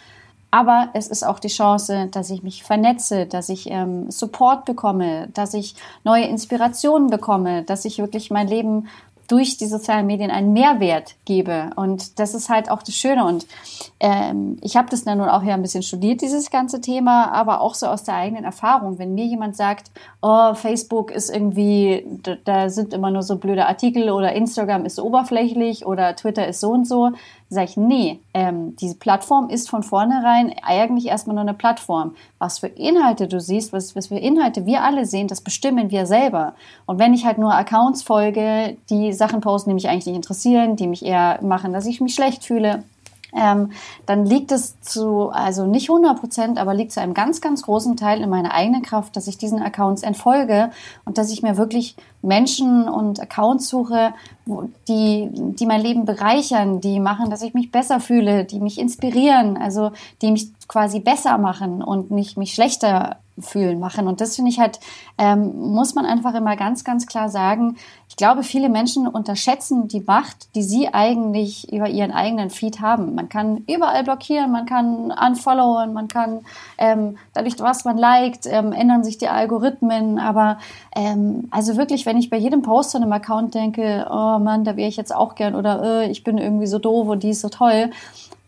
Aber 0.51 0.91
es 0.95 1.09
ist 1.09 1.25
auch 1.25 1.39
die 1.39 1.49
Chance, 1.49 2.09
dass 2.11 2.31
ich 2.31 2.43
mich 2.43 2.63
vernetze, 2.63 3.27
dass 3.27 3.49
ich 3.49 3.71
ähm, 3.71 4.11
Support 4.11 4.65
bekomme, 4.65 5.29
dass 5.35 5.55
ich 5.55 5.75
neue 6.05 6.25
Inspirationen 6.25 7.11
bekomme, 7.11 7.63
dass 7.63 7.85
ich 7.85 7.99
wirklich 7.99 8.31
mein 8.31 8.49
Leben 8.49 8.89
durch 9.29 9.57
die 9.57 9.67
sozialen 9.67 10.07
Medien 10.07 10.31
einen 10.31 10.53
Mehrwert 10.53 11.17
gebe. 11.25 11.71
Und 11.77 12.19
das 12.19 12.35
ist 12.35 12.49
halt 12.49 12.71
auch 12.71 12.83
das 12.83 12.95
Schöne. 12.95 13.25
Und 13.25 13.47
ähm, 14.01 14.59
ich 14.61 14.77
habe 14.77 14.89
das 14.91 15.05
dann 15.05 15.19
nun 15.19 15.29
auch 15.29 15.43
ja 15.43 15.55
ein 15.55 15.63
bisschen 15.63 15.83
studiert, 15.83 16.21
dieses 16.21 16.51
ganze 16.51 16.81
Thema, 16.81 17.33
aber 17.33 17.61
auch 17.61 17.75
so 17.75 17.87
aus 17.87 18.05
der 18.05 18.15
eigenen 18.15 18.45
Erfahrung. 18.45 18.99
Wenn 18.99 19.15
mir 19.15 19.27
jemand 19.27 19.57
sagt, 19.57 19.91
oh, 20.23 20.55
Facebook 20.55 21.11
ist 21.11 21.31
irgendwie, 21.31 22.07
da, 22.23 22.37
da 22.45 22.69
sind 22.71 22.93
immer 22.93 23.11
nur 23.11 23.23
so 23.23 23.37
blöde 23.37 23.67
Artikel 23.67 24.11
oder 24.11 24.33
Instagram 24.33 24.85
ist 24.85 25.01
oberflächlich 25.01 25.87
oder 25.87 26.15
Twitter 26.15 26.47
ist 26.47 26.61
so 26.61 26.71
und 26.71 26.87
so, 26.87 27.13
sage 27.49 27.67
ich, 27.71 27.77
nee, 27.77 28.19
ähm, 28.35 28.75
diese 28.77 28.97
Plattform 28.97 29.49
ist 29.49 29.71
von 29.71 29.83
vornherein 29.83 30.55
eigentlich 30.63 31.07
erstmal 31.07 31.35
nur 31.35 31.43
eine 31.43 31.55
Plattform. 31.55 32.15
Was 32.39 32.59
für 32.59 32.67
Inhalte 32.67 33.29
du 33.29 33.41
siehst, 33.41 33.73
was, 33.73 33.95
was 33.95 34.09
für 34.09 34.17
Inhalte 34.17 34.67
wir 34.67 34.83
alle 34.83 35.07
sehen, 35.07 35.29
das 35.29 35.41
bestimmen 35.41 35.91
wir 35.91 36.07
selber. 36.07 36.55
Und 36.87 36.99
wenn 36.99 37.15
ich 37.15 37.25
halt 37.25 37.39
nur 37.39 37.55
Accounts 37.55 38.03
folge, 38.03 38.77
die 38.91 39.13
Sachen 39.13 39.41
posten, 39.41 39.71
die 39.71 39.75
mich 39.75 39.89
eigentlich 39.89 40.07
nicht 40.07 40.17
interessieren, 40.17 40.77
die 40.77 40.89
mich 40.89 41.05
eher 41.05 41.39
machen, 41.43 41.73
dass 41.73 41.87
ich 41.87 42.01
mich 42.01 42.15
schlecht 42.15 42.45
fühle, 42.45 42.83
ähm, 43.37 43.73
dann 44.07 44.25
liegt 44.25 44.53
es 44.53 44.81
zu, 44.81 45.31
also 45.31 45.67
nicht 45.67 45.89
100 45.89 46.19
Prozent, 46.19 46.59
aber 46.59 46.75
liegt 46.75 46.93
zu 46.93 47.01
einem 47.01 47.15
ganz, 47.15 47.41
ganz 47.41 47.63
großen 47.63 47.97
Teil 47.97 48.23
in 48.23 48.31
meiner 48.31 48.55
eigenen 48.55 48.83
Kraft, 48.83 49.17
dass 49.17 49.27
ich 49.27 49.39
diesen 49.39 49.63
Accounts 49.63 50.03
entfolge 50.03 50.71
und 51.05 51.19
dass 51.19 51.31
ich 51.31 51.43
mir 51.43 51.57
wirklich 51.57 51.97
Menschen 52.23 52.89
und 52.89 53.21
Accounts 53.21 53.69
suche, 53.69 54.15
die, 54.89 55.29
die 55.31 55.67
mein 55.67 55.81
Leben 55.81 56.05
bereichern, 56.05 56.81
die 56.81 57.01
machen, 57.01 57.31
dass 57.31 57.43
ich 57.43 57.55
mich 57.55 57.71
besser 57.71 58.01
fühle, 58.01 58.45
die 58.45 58.61
mich 58.61 58.79
inspirieren, 58.79 59.57
also 59.57 59.93
die 60.23 60.33
mich 60.33 60.51
quasi 60.69 61.01
besser 61.01 61.39
machen 61.39 61.83
und 61.83 62.11
nicht 62.11 62.37
mich 62.37 62.55
schlechter 62.55 63.19
fühlen 63.39 63.79
machen. 63.79 64.09
Und 64.09 64.21
das 64.21 64.37
finde 64.37 64.51
ich 64.51 64.59
halt, 64.59 64.81
ähm, 65.19 65.73
muss 65.73 65.95
man 65.95 66.07
einfach 66.07 66.35
immer 66.35 66.57
ganz, 66.57 66.85
ganz 66.85 67.07
klar 67.07 67.29
sagen. 67.29 67.77
Ich 68.09 68.17
glaube, 68.17 68.43
viele 68.43 68.69
Menschen 68.69 69.07
unterschätzen 69.07 69.89
die 69.89 70.01
Macht, 70.01 70.55
die 70.55 70.63
sie 70.63 70.93
eigentlich 70.93 71.73
über 71.73 71.89
ihren 71.89 72.13
eigenen 72.13 72.51
Feed 72.51 72.81
haben. 72.81 73.15
Man 73.15 73.29
kann 73.29 73.65
überall 73.69 74.05
blockieren, 74.05 74.53
man 74.53 74.65
kann 74.65 75.13
unfollowen, 75.13 75.93
man 75.93 76.09
kann 76.09 76.41
ähm, 76.79 77.19
dadurch, 77.35 77.59
was 77.59 77.85
man 77.85 77.99
liked, 77.99 78.47
ähm, 78.47 78.73
ändern 78.73 79.05
sich 79.05 79.19
die 79.19 79.29
Algorithmen. 79.29 80.19
Aber 80.19 80.59
ähm, 80.95 81.49
also 81.51 81.77
wirklich, 81.77 82.07
wenn 82.07 82.17
ich 82.17 82.31
bei 82.31 82.39
jedem 82.39 82.63
Post 82.63 82.93
von 82.93 83.03
einem 83.03 83.13
Account 83.13 83.55
denke, 83.55 84.07
oh 84.11 84.39
Mann, 84.39 84.65
da 84.65 84.77
wäre 84.77 84.89
ich 84.89 84.97
jetzt 84.97 85.15
auch 85.15 85.35
gern 85.35 85.55
oder 85.55 85.83
äh, 85.83 86.11
ich 86.11 86.25
bin 86.25 86.39
irgendwie 86.39 86.67
so 86.67 86.79
doof 86.79 87.09
und 87.09 87.23
die 87.23 87.31
ist 87.31 87.43
so 87.43 87.49
toll, 87.49 87.91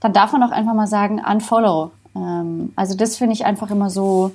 dann 0.00 0.12
darf 0.12 0.32
man 0.32 0.42
auch 0.42 0.52
einfach 0.52 0.74
mal 0.74 0.86
sagen, 0.86 1.20
unfollow. 1.20 1.90
Ähm, 2.14 2.72
also 2.76 2.96
das 2.96 3.16
finde 3.16 3.34
ich 3.34 3.44
einfach 3.44 3.70
immer 3.70 3.90
so 3.90 4.32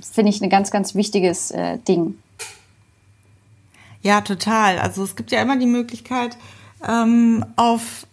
finde 0.00 0.30
ich 0.30 0.40
ein 0.40 0.50
ganz, 0.50 0.70
ganz 0.70 0.94
wichtiges 0.94 1.50
äh, 1.50 1.78
Ding. 1.78 2.18
Ja, 4.02 4.20
total. 4.20 4.78
Also 4.78 5.04
es 5.04 5.16
gibt 5.16 5.30
ja 5.30 5.40
immer 5.40 5.56
die 5.56 5.66
Möglichkeit, 5.66 6.36
ähm, 6.86 7.44
auf 7.56 8.06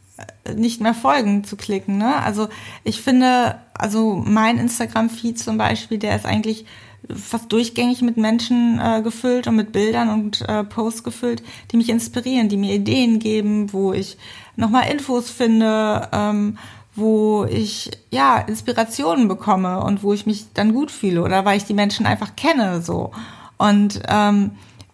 äh, 0.44 0.54
nicht 0.54 0.82
mehr 0.82 0.94
folgen 0.94 1.44
zu 1.44 1.56
klicken. 1.56 1.98
Ne? 1.98 2.16
Also 2.18 2.48
ich 2.84 3.02
finde, 3.02 3.60
also 3.74 4.22
mein 4.24 4.58
Instagram-Feed 4.58 5.40
zum 5.40 5.58
Beispiel, 5.58 5.98
der 5.98 6.16
ist 6.16 6.26
eigentlich 6.26 6.66
fast 7.16 7.52
durchgängig 7.52 8.02
mit 8.02 8.18
Menschen 8.18 8.80
äh, 8.80 9.02
gefüllt 9.02 9.48
und 9.48 9.56
mit 9.56 9.72
Bildern 9.72 10.10
und 10.10 10.42
äh, 10.48 10.64
Posts 10.64 11.04
gefüllt, 11.04 11.42
die 11.72 11.78
mich 11.78 11.90
inspirieren, 11.90 12.50
die 12.50 12.58
mir 12.58 12.76
Ideen 12.76 13.20
geben, 13.20 13.74
wo 13.74 13.94
ich 13.94 14.18
nochmal 14.56 14.92
Infos 14.92 15.30
finde, 15.30 16.08
ähm, 16.12 16.58
wo 17.00 17.46
ich 17.46 17.92
ja 18.12 18.38
Inspirationen 18.38 19.28
bekomme 19.28 19.82
und 19.84 20.04
wo 20.04 20.14
ich 20.14 20.26
mich 20.26 20.54
dann 20.54 20.74
gut 20.74 20.92
fühle 20.92 21.24
oder 21.24 21.46
weil 21.46 21.58
ich 21.58 21.66
die 21.66 21.74
Menschen 21.74 22.06
einfach 22.06 22.36
kenne 22.36 22.82
so 22.82 23.12
und 23.58 24.02
ähm, 24.08 24.52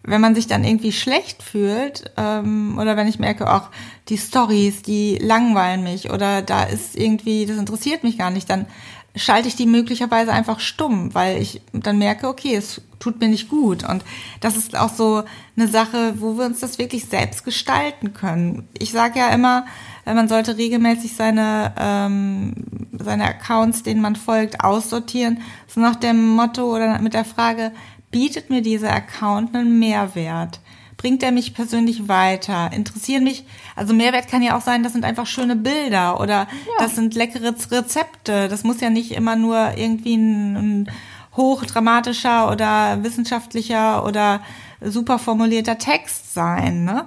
wenn 0.08 0.22
man 0.22 0.36
sich 0.36 0.48
dann 0.48 0.64
irgendwie 0.64 0.92
schlecht 0.92 1.42
fühlt 1.42 2.12
ähm, 2.18 2.78
oder 2.80 2.96
wenn 2.96 3.08
ich 3.08 3.20
merke, 3.20 3.52
auch 3.52 3.70
die 4.08 4.18
Stories, 4.18 4.84
die 4.84 5.18
langweilen 5.18 5.84
mich 5.84 6.12
oder 6.12 6.42
da 6.42 6.64
ist 6.64 6.96
irgendwie, 6.96 7.46
das 7.46 7.58
interessiert 7.58 8.04
mich 8.04 8.18
gar 8.18 8.30
nicht, 8.30 8.50
dann 8.50 8.68
schalte 9.16 9.48
ich 9.48 9.56
die 9.56 9.66
möglicherweise 9.66 10.32
einfach 10.32 10.60
stumm, 10.60 11.14
weil 11.14 11.42
ich 11.42 11.62
dann 11.74 11.98
merke, 11.98 12.28
okay, 12.28 12.56
es 12.56 12.82
tut 13.00 13.20
mir 13.20 13.30
nicht 13.30 13.50
gut. 13.50 13.88
Und 13.88 14.04
das 14.42 14.58
ist 14.58 14.78
auch 14.78 14.94
so 14.94 15.24
eine 15.56 15.68
Sache, 15.68 16.16
wo 16.18 16.38
wir 16.38 16.46
uns 16.46 16.60
das 16.60 16.78
wirklich 16.78 17.06
selbst 17.06 17.46
gestalten 17.46 18.14
können. 18.14 18.68
Ich 18.78 18.92
sage 18.92 19.20
ja 19.20 19.30
immer, 19.30 19.66
man 20.14 20.28
sollte 20.28 20.58
regelmäßig 20.58 21.16
seine, 21.16 21.74
ähm, 21.80 22.54
seine 22.92 23.26
Accounts, 23.26 23.84
denen 23.84 24.02
man 24.02 24.16
folgt, 24.16 24.64
aussortieren. 24.64 25.40
So 25.68 25.82
nach 25.82 25.96
dem 25.96 26.30
Motto 26.36 26.74
oder 26.76 27.00
mit 27.00 27.14
der 27.14 27.26
Frage, 27.26 27.72
bietet 28.12 28.50
mir 28.50 28.62
dieser 28.62 28.94
Account 28.94 29.56
einen 29.56 29.80
Mehrwert? 29.80 30.60
Bringt 30.98 31.24
er 31.24 31.32
mich 31.32 31.54
persönlich 31.54 32.08
weiter? 32.08 32.72
Interessieren 32.72 33.24
mich, 33.24 33.46
also 33.76 33.94
Mehrwert 33.94 34.30
kann 34.30 34.42
ja 34.42 34.58
auch 34.58 34.62
sein, 34.62 34.84
das 34.84 34.94
sind 34.94 35.04
einfach 35.04 35.28
schöne 35.28 35.56
Bilder 35.56 36.20
oder 36.20 36.48
ja. 36.48 36.48
das 36.80 36.96
sind 36.96 37.16
leckere 37.16 37.54
Rezepte. 37.72 38.48
Das 38.48 38.64
muss 38.64 38.82
ja 38.82 38.90
nicht 38.90 39.12
immer 39.12 39.36
nur 39.36 39.78
irgendwie 39.78 40.16
ein, 40.16 40.56
ein 40.56 40.92
hochdramatischer 41.36 42.50
oder 42.52 43.04
wissenschaftlicher 43.04 44.06
oder 44.06 44.42
super 44.82 45.20
formulierter 45.20 45.78
Text 45.78 46.34
sein. 46.34 46.86
Ne? 46.86 47.06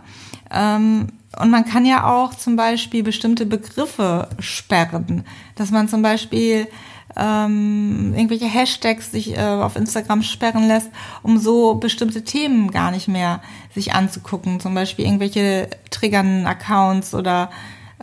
Ähm, 0.50 1.08
und 1.40 1.50
man 1.50 1.64
kann 1.64 1.84
ja 1.84 2.04
auch 2.04 2.34
zum 2.34 2.56
Beispiel 2.56 3.02
bestimmte 3.02 3.46
Begriffe 3.46 4.28
sperren, 4.38 5.24
dass 5.54 5.70
man 5.70 5.88
zum 5.88 6.02
Beispiel 6.02 6.68
ähm, 7.16 8.12
irgendwelche 8.14 8.46
Hashtags 8.46 9.10
sich 9.10 9.36
äh, 9.36 9.40
auf 9.40 9.76
Instagram 9.76 10.22
sperren 10.22 10.68
lässt, 10.68 10.90
um 11.22 11.38
so 11.38 11.74
bestimmte 11.74 12.22
Themen 12.22 12.70
gar 12.70 12.90
nicht 12.90 13.08
mehr 13.08 13.40
sich 13.74 13.94
anzugucken. 13.94 14.60
Zum 14.60 14.74
Beispiel 14.74 15.04
irgendwelche 15.04 15.68
triggern 15.90 16.46
Accounts 16.46 17.14
oder 17.14 17.50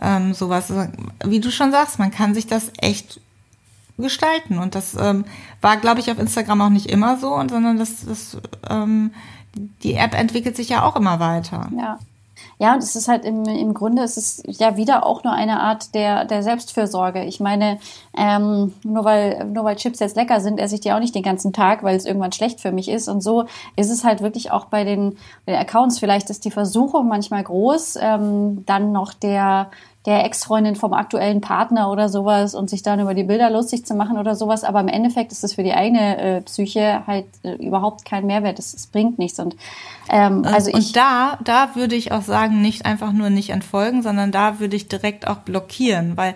ähm, 0.00 0.34
sowas. 0.34 0.72
Wie 1.24 1.40
du 1.40 1.50
schon 1.50 1.72
sagst, 1.72 1.98
man 1.98 2.10
kann 2.10 2.34
sich 2.34 2.46
das 2.46 2.72
echt 2.78 3.20
gestalten. 3.96 4.58
Und 4.58 4.74
das 4.74 4.94
ähm, 4.94 5.24
war, 5.60 5.76
glaube 5.76 6.00
ich, 6.00 6.10
auf 6.10 6.18
Instagram 6.18 6.60
auch 6.60 6.68
nicht 6.70 6.86
immer 6.86 7.16
so, 7.16 7.30
sondern 7.48 7.78
das, 7.78 8.04
das 8.04 8.36
ähm, 8.68 9.12
die 9.82 9.94
App 9.94 10.14
entwickelt 10.14 10.56
sich 10.56 10.68
ja 10.68 10.82
auch 10.82 10.96
immer 10.96 11.18
weiter. 11.20 11.70
Ja. 11.76 11.98
Ja, 12.58 12.72
und 12.72 12.82
es 12.82 12.96
ist 12.96 13.08
halt 13.08 13.26
im, 13.26 13.44
im 13.44 13.74
Grunde, 13.74 14.02
es 14.02 14.16
ist 14.16 14.42
ja 14.46 14.78
wieder 14.78 15.04
auch 15.04 15.24
nur 15.24 15.34
eine 15.34 15.60
Art 15.60 15.94
der, 15.94 16.24
der 16.24 16.42
Selbstfürsorge. 16.42 17.22
Ich 17.24 17.38
meine, 17.38 17.78
ähm, 18.16 18.72
nur 18.82 19.04
weil, 19.04 19.44
nur 19.44 19.64
weil 19.64 19.76
Chips 19.76 20.00
jetzt 20.00 20.16
lecker 20.16 20.40
sind, 20.40 20.58
esse 20.58 20.74
ich 20.74 20.80
die 20.80 20.92
auch 20.92 21.00
nicht 21.00 21.14
den 21.14 21.22
ganzen 21.22 21.52
Tag, 21.52 21.82
weil 21.82 21.96
es 21.96 22.06
irgendwann 22.06 22.32
schlecht 22.32 22.60
für 22.60 22.72
mich 22.72 22.88
ist. 22.88 23.08
Und 23.08 23.20
so 23.20 23.44
ist 23.76 23.90
es 23.90 24.04
halt 24.04 24.22
wirklich 24.22 24.50
auch 24.50 24.66
bei 24.66 24.84
den, 24.84 25.16
bei 25.44 25.52
den 25.52 25.60
Accounts. 25.60 25.98
Vielleicht 25.98 26.30
ist 26.30 26.44
die 26.44 26.50
Versuchung 26.50 27.08
manchmal 27.08 27.42
groß, 27.42 27.98
ähm, 28.00 28.64
dann 28.64 28.92
noch 28.92 29.12
der, 29.12 29.70
der 30.06 30.24
Ex-Freundin 30.24 30.76
vom 30.76 30.94
aktuellen 30.94 31.40
Partner 31.40 31.90
oder 31.90 32.08
sowas 32.08 32.54
und 32.54 32.70
sich 32.70 32.82
dann 32.82 33.00
über 33.00 33.12
die 33.12 33.24
Bilder 33.24 33.50
lustig 33.50 33.84
zu 33.84 33.94
machen 33.94 34.16
oder 34.16 34.34
sowas. 34.34 34.64
Aber 34.64 34.80
im 34.80 34.88
Endeffekt 34.88 35.32
ist 35.32 35.44
es 35.44 35.54
für 35.54 35.62
die 35.62 35.74
eigene 35.74 36.18
äh, 36.18 36.40
Psyche 36.42 37.06
halt 37.06 37.26
äh, 37.42 37.54
überhaupt 37.54 38.04
kein 38.04 38.24
Mehrwert. 38.24 38.58
Es, 38.58 38.86
bringt 38.86 39.18
nichts. 39.18 39.38
Und 39.40 39.56
ähm, 40.08 40.44
also 40.44 40.70
und 40.70 40.78
ich. 40.78 40.86
Und 40.86 40.96
da, 40.96 41.38
da 41.44 41.74
würde 41.74 41.96
ich 41.96 42.12
auch 42.12 42.22
sagen, 42.22 42.62
nicht 42.62 42.86
einfach 42.86 43.12
nur 43.12 43.30
nicht 43.30 43.50
entfolgen, 43.50 44.02
sondern 44.02 44.32
da 44.32 44.58
würde 44.60 44.76
ich 44.76 44.88
direkt 44.88 45.26
auch 45.26 45.38
blockieren, 45.38 46.16
weil 46.16 46.34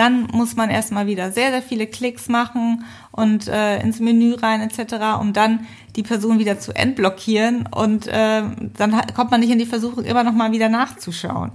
dann 0.00 0.28
muss 0.32 0.56
man 0.56 0.70
erstmal 0.70 1.06
wieder 1.06 1.30
sehr, 1.30 1.50
sehr 1.50 1.60
viele 1.60 1.86
Klicks 1.86 2.30
machen 2.30 2.86
und 3.12 3.48
äh, 3.48 3.82
ins 3.82 4.00
Menü 4.00 4.32
rein 4.32 4.62
etc., 4.62 5.20
um 5.20 5.34
dann 5.34 5.66
die 5.94 6.02
Person 6.02 6.38
wieder 6.38 6.58
zu 6.58 6.74
entblockieren 6.74 7.68
und 7.70 8.06
äh, 8.06 8.42
dann 8.78 9.00
kommt 9.14 9.30
man 9.30 9.40
nicht 9.40 9.50
in 9.50 9.58
die 9.58 9.66
Versuchung, 9.66 10.04
immer 10.04 10.24
noch 10.24 10.32
mal 10.32 10.52
wieder 10.52 10.70
nachzuschauen. 10.70 11.52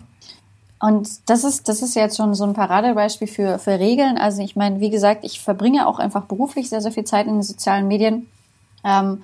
Und 0.79 1.09
das 1.27 1.43
ist, 1.43 1.67
das 1.69 1.81
ist 1.81 1.95
jetzt 1.95 2.17
schon 2.17 2.35
so 2.35 2.43
ein 2.43 2.53
Paradebeispiel 2.53 3.27
für, 3.27 3.57
für 3.57 3.79
Regeln. 3.79 4.19
Also 4.19 4.43
ich 4.43 4.55
meine, 4.55 4.79
wie 4.79 4.91
gesagt, 4.91 5.25
ich 5.25 5.39
verbringe 5.41 5.87
auch 5.87 5.97
einfach 5.97 6.25
beruflich 6.25 6.69
sehr, 6.69 6.81
sehr 6.81 6.91
viel 6.91 7.05
Zeit 7.05 7.25
in 7.25 7.33
den 7.33 7.41
sozialen 7.41 7.87
Medien. 7.87 8.27
Ähm, 8.83 9.23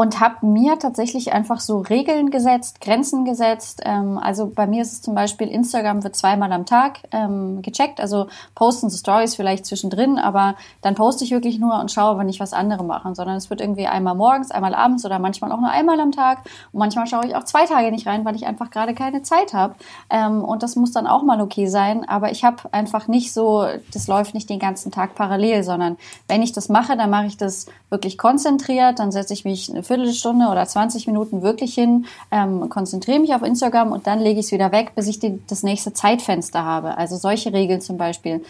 und 0.00 0.20
habe 0.20 0.46
mir 0.46 0.78
tatsächlich 0.78 1.32
einfach 1.32 1.58
so 1.58 1.80
Regeln 1.80 2.30
gesetzt, 2.30 2.80
Grenzen 2.80 3.24
gesetzt. 3.24 3.82
Ähm, 3.84 4.16
also 4.16 4.46
bei 4.46 4.68
mir 4.68 4.80
ist 4.80 4.92
es 4.92 5.02
zum 5.02 5.16
Beispiel, 5.16 5.48
Instagram 5.48 6.04
wird 6.04 6.14
zweimal 6.14 6.52
am 6.52 6.66
Tag 6.66 7.00
ähm, 7.10 7.62
gecheckt, 7.62 8.00
also 8.00 8.28
posten 8.54 8.90
so 8.90 8.96
Stories 8.96 9.34
vielleicht 9.34 9.66
zwischendrin, 9.66 10.20
aber 10.20 10.54
dann 10.82 10.94
poste 10.94 11.24
ich 11.24 11.32
wirklich 11.32 11.58
nur 11.58 11.80
und 11.80 11.90
schaue, 11.90 12.16
wenn 12.16 12.28
ich 12.28 12.38
was 12.38 12.52
anderes 12.52 12.86
mache, 12.86 13.12
sondern 13.16 13.34
es 13.34 13.50
wird 13.50 13.60
irgendwie 13.60 13.88
einmal 13.88 14.14
morgens, 14.14 14.52
einmal 14.52 14.72
abends 14.72 15.04
oder 15.04 15.18
manchmal 15.18 15.50
auch 15.50 15.58
nur 15.58 15.70
einmal 15.70 15.98
am 15.98 16.12
Tag. 16.12 16.44
Und 16.70 16.78
manchmal 16.78 17.08
schaue 17.08 17.26
ich 17.26 17.34
auch 17.34 17.42
zwei 17.42 17.66
Tage 17.66 17.90
nicht 17.90 18.06
rein, 18.06 18.24
weil 18.24 18.36
ich 18.36 18.46
einfach 18.46 18.70
gerade 18.70 18.94
keine 18.94 19.22
Zeit 19.22 19.52
habe 19.52 19.74
ähm, 20.10 20.44
und 20.44 20.62
das 20.62 20.76
muss 20.76 20.92
dann 20.92 21.08
auch 21.08 21.24
mal 21.24 21.40
okay 21.40 21.66
sein, 21.66 22.08
aber 22.08 22.30
ich 22.30 22.44
habe 22.44 22.72
einfach 22.72 23.08
nicht 23.08 23.32
so, 23.32 23.66
das 23.92 24.06
läuft 24.06 24.34
nicht 24.34 24.48
den 24.48 24.60
ganzen 24.60 24.92
Tag 24.92 25.16
parallel, 25.16 25.64
sondern 25.64 25.96
wenn 26.28 26.40
ich 26.40 26.52
das 26.52 26.68
mache, 26.68 26.96
dann 26.96 27.10
mache 27.10 27.26
ich 27.26 27.36
das 27.36 27.66
wirklich 27.90 28.16
konzentriert, 28.16 29.00
dann 29.00 29.10
setze 29.10 29.32
ich 29.32 29.44
mich 29.44 29.68
eine 29.68 29.82
Viertelstunde 29.88 30.46
oder 30.46 30.64
20 30.64 31.06
Minuten 31.06 31.42
wirklich 31.42 31.74
hin, 31.74 32.06
ähm, 32.30 32.68
konzentriere 32.68 33.18
mich 33.18 33.34
auf 33.34 33.42
Instagram 33.42 33.90
und 33.90 34.06
dann 34.06 34.20
lege 34.20 34.38
ich 34.38 34.46
es 34.46 34.52
wieder 34.52 34.70
weg, 34.70 34.92
bis 34.94 35.08
ich 35.08 35.18
die, 35.18 35.40
das 35.48 35.62
nächste 35.62 35.92
Zeitfenster 35.92 36.64
habe. 36.64 36.96
Also 36.96 37.16
solche 37.16 37.52
Regeln 37.52 37.80
zum 37.80 37.96
Beispiel. 37.96 38.44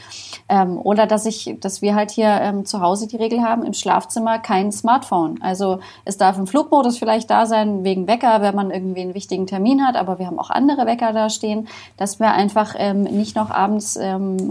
Ähm, 0.49 0.79
oder 0.79 1.07
dass 1.07 1.25
ich, 1.25 1.57
dass 1.61 1.81
wir 1.81 1.95
halt 1.95 2.11
hier 2.11 2.29
ähm, 2.29 2.67
zu 2.67 2.81
Hause 2.81 3.07
die 3.07 3.17
Regel 3.17 3.43
haben, 3.43 3.65
im 3.65 3.73
Schlafzimmer 3.73 4.39
kein 4.39 4.73
Smartphone. 4.73 5.41
Also 5.41 5.79
es 6.05 6.19
darf 6.19 6.37
im 6.37 6.47
Flugmodus 6.47 6.99
vielleicht 6.99 7.31
da 7.31 7.47
sein, 7.47 7.85
wegen 7.85 8.07
Wecker, 8.07 8.43
wenn 8.43 8.55
man 8.55 8.71
irgendwie 8.71 9.03
einen 9.03 9.15
wichtigen 9.15 9.47
Termin 9.47 9.87
hat, 9.87 9.97
aber 9.97 10.19
wir 10.19 10.27
haben 10.27 10.39
auch 10.39 10.51
andere 10.51 10.87
Wecker 10.87 11.13
da 11.13 11.31
stehen, 11.31 11.69
dass 11.97 12.21
wir 12.21 12.33
einfach 12.33 12.75
ähm, 12.77 13.05
nicht 13.05 13.37
noch 13.37 13.51
abends 13.51 13.97
ähm, 13.97 14.51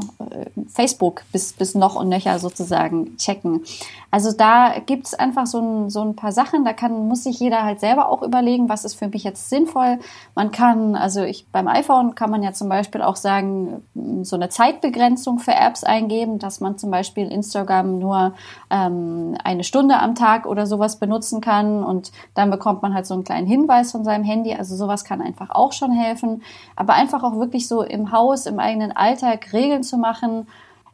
Facebook 0.67 1.23
bis, 1.31 1.53
bis 1.53 1.75
noch 1.75 1.95
und 1.95 2.09
nöcher 2.09 2.39
sozusagen 2.39 3.17
checken. 3.17 3.61
Also 4.09 4.31
da 4.31 4.75
gibt 4.85 5.07
es 5.07 5.13
einfach 5.13 5.45
so 5.47 5.59
ein, 5.59 5.89
so 5.89 6.01
ein 6.01 6.15
paar 6.15 6.31
Sachen, 6.31 6.63
da 6.63 6.73
kann, 6.77 7.07
muss 7.07 7.23
sich 7.23 7.39
jeder 7.39 7.63
halt 7.63 7.81
selber 7.81 8.09
auch 8.09 8.21
überlegen, 8.21 8.69
was 8.69 8.85
ist 8.85 8.95
für 8.95 9.09
mich 9.09 9.23
jetzt 9.23 9.49
sinnvoll. 9.49 9.99
Man 10.35 10.51
kann, 10.51 10.95
also 10.95 11.23
ich 11.23 11.47
beim 11.51 11.67
iPhone 11.67 12.15
kann 12.15 12.29
man 12.29 12.43
ja 12.43 12.53
zum 12.53 12.69
Beispiel 12.69 13.01
auch 13.01 13.17
sagen, 13.17 13.83
so 14.21 14.35
eine 14.35 14.49
Zeitbegrenzung 14.49 15.39
für 15.39 15.53
Apps 15.53 15.83
eingeben, 15.83 16.39
dass 16.39 16.61
man 16.61 16.77
zum 16.77 16.91
Beispiel 16.91 17.29
Instagram 17.31 17.99
nur 17.99 18.33
ähm, 18.69 19.35
eine 19.43 19.63
Stunde 19.63 19.99
am 19.99 20.15
Tag 20.15 20.45
oder 20.45 20.65
sowas 20.65 20.97
benutzen 20.97 21.41
kann 21.41 21.83
und 21.83 22.11
dann 22.33 22.49
bekommt 22.49 22.81
man 22.81 22.93
halt 22.93 23.05
so 23.05 23.13
einen 23.13 23.23
kleinen 23.23 23.47
Hinweis 23.47 23.91
von 23.91 24.03
seinem 24.03 24.23
Handy. 24.23 24.53
Also 24.53 24.75
sowas 24.75 25.03
kann 25.03 25.21
einfach 25.21 25.49
auch 25.49 25.73
schon 25.73 25.91
helfen. 25.91 26.43
Aber 26.75 26.93
einfach 26.93 27.23
auch 27.23 27.37
wirklich 27.37 27.67
so 27.67 27.81
im 27.81 28.11
Haus, 28.11 28.45
im 28.45 28.59
eigenen 28.59 28.91
Alltag 28.91 29.51
Regeln 29.53 29.83
zu 29.83 29.97
machen, 29.97 30.47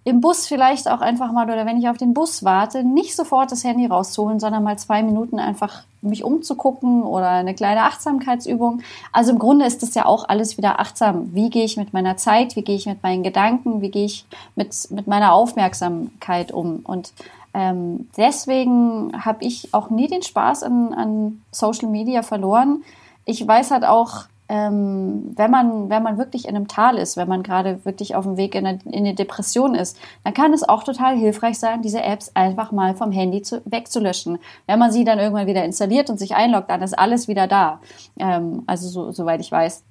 im 0.06 0.20
Bus 0.20 0.48
vielleicht 0.48 0.90
auch 0.90 1.00
einfach 1.00 1.32
mal 1.32 1.50
oder 1.50 1.66
wenn 1.66 1.78
ich 1.78 1.88
auf 1.88 1.98
den 1.98 2.14
Bus 2.14 2.44
warte, 2.44 2.84
nicht 2.84 3.16
sofort 3.16 3.52
das 3.52 3.64
Handy 3.64 3.86
rauszuholen, 3.86 4.40
sondern 4.40 4.64
mal 4.64 4.78
zwei 4.78 5.02
Minuten 5.02 5.40
einfach 5.40 5.84
mich 6.02 6.26
umzugucken 6.26 7.04
oder 7.04 7.30
eine 7.30 7.54
kleine 7.54 7.84
Achtsamkeitsübung. 7.84 8.82
Also 9.14 9.32
im 9.32 9.40
Grunde 9.40 9.66
ist 9.66 9.82
das 9.82 9.96
ja 9.96 10.06
auch 10.06 10.28
alles 10.28 10.58
wieder 10.58 10.82
achtsam. 10.82 11.34
Wie 11.34 11.50
gehe 11.50 11.64
ich 11.64 11.78
mit 11.78 11.94
meiner 11.94 12.18
Zeit? 12.18 12.58
Wie 12.58 12.64
gehe 12.64 12.76
ich 12.76 12.86
mit 12.86 13.02
meinen 13.02 13.24
Gedanken? 13.24 13.82
Wie 13.82 13.92
gehe 13.92 14.06
ich 14.06 14.26
mit, 14.56 14.76
mit 14.92 15.08
meiner 15.08 15.32
Aufmerksamkeit 15.32 16.52
um? 16.52 16.82
Und 16.84 17.14
ähm, 17.54 18.10
deswegen 18.18 19.14
habe 19.24 19.46
ich 19.46 19.74
auch 19.74 19.90
nie 19.90 20.08
den 20.08 20.24
Spaß 20.24 20.64
an, 20.64 20.94
an 20.94 21.42
Social 21.52 21.88
Media 21.88 22.24
verloren. 22.24 22.84
Ich 23.24 23.48
weiß 23.48 23.72
halt 23.72 23.86
auch, 23.86 24.26
ähm, 24.50 25.34
wenn 25.36 25.52
man 25.52 25.90
wenn 25.90 26.04
man 26.04 26.18
wirklich 26.18 26.48
in 26.48 26.56
einem 26.56 26.68
Tal 26.68 26.98
ist, 26.98 27.18
wenn 27.18 27.28
man 27.28 27.44
gerade 27.44 27.84
wirklich 27.86 28.16
auf 28.16 28.26
dem 28.26 28.38
Weg 28.38 28.56
in 28.56 28.66
eine, 28.66 28.80
in 28.86 29.06
eine, 29.06 29.14
Depression 29.16 29.76
ist, 29.76 29.98
dann 30.24 30.34
kann 30.34 30.54
es 30.54 30.68
auch 30.68 30.84
total 30.84 31.16
hilfreich 31.16 31.58
sein, 31.58 31.82
diese 31.82 32.02
Apps 32.02 32.32
einfach 32.34 32.72
mal 32.72 32.96
vom 32.96 33.12
Handy 33.12 33.42
zu, 33.42 33.62
wegzulöschen. 33.66 34.40
Wenn 34.68 34.80
man 34.80 34.92
sie 34.92 35.06
dann 35.06 35.20
irgendwann 35.20 35.48
wieder 35.48 35.64
installiert 35.64 36.10
und 36.10 36.20
sich 36.20 36.36
einloggt, 36.36 36.70
dann 36.70 36.82
ist 36.82 36.98
alles 36.98 37.28
wieder 37.28 37.48
da. 37.48 37.80
Ähm, 38.20 38.64
also 38.68 38.88
so, 38.90 39.12
soweit 39.12 39.40
ich 39.42 39.52
weiß. 39.52 39.84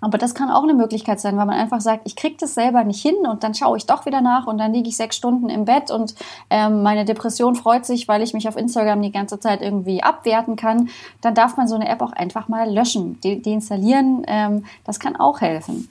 Aber 0.00 0.18
das 0.18 0.34
kann 0.34 0.50
auch 0.50 0.62
eine 0.62 0.74
Möglichkeit 0.74 1.20
sein, 1.20 1.36
weil 1.36 1.46
man 1.46 1.58
einfach 1.58 1.80
sagt, 1.80 2.02
ich 2.04 2.16
kriege 2.16 2.36
das 2.38 2.54
selber 2.54 2.84
nicht 2.84 3.00
hin 3.00 3.16
und 3.28 3.42
dann 3.42 3.54
schaue 3.54 3.78
ich 3.78 3.86
doch 3.86 4.04
wieder 4.04 4.20
nach 4.20 4.46
und 4.46 4.58
dann 4.58 4.74
liege 4.74 4.88
ich 4.88 4.96
sechs 4.96 5.16
Stunden 5.16 5.48
im 5.48 5.64
Bett 5.64 5.90
und 5.90 6.14
ähm, 6.50 6.82
meine 6.82 7.06
Depression 7.06 7.56
freut 7.56 7.86
sich, 7.86 8.06
weil 8.06 8.22
ich 8.22 8.34
mich 8.34 8.46
auf 8.46 8.56
Instagram 8.56 9.00
die 9.00 9.12
ganze 9.12 9.40
Zeit 9.40 9.62
irgendwie 9.62 10.02
abwerten 10.02 10.56
kann. 10.56 10.90
Dann 11.22 11.34
darf 11.34 11.56
man 11.56 11.66
so 11.66 11.74
eine 11.74 11.88
App 11.88 12.02
auch 12.02 12.12
einfach 12.12 12.48
mal 12.48 12.70
löschen, 12.70 13.20
de 13.22 13.40
deinstallieren. 13.40 14.22
Ähm, 14.26 14.66
das 14.84 15.00
kann 15.00 15.16
auch 15.16 15.40
helfen. 15.40 15.88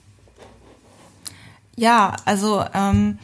Ja, 1.74 2.14
also 2.24 2.64
ähm, 2.74 3.18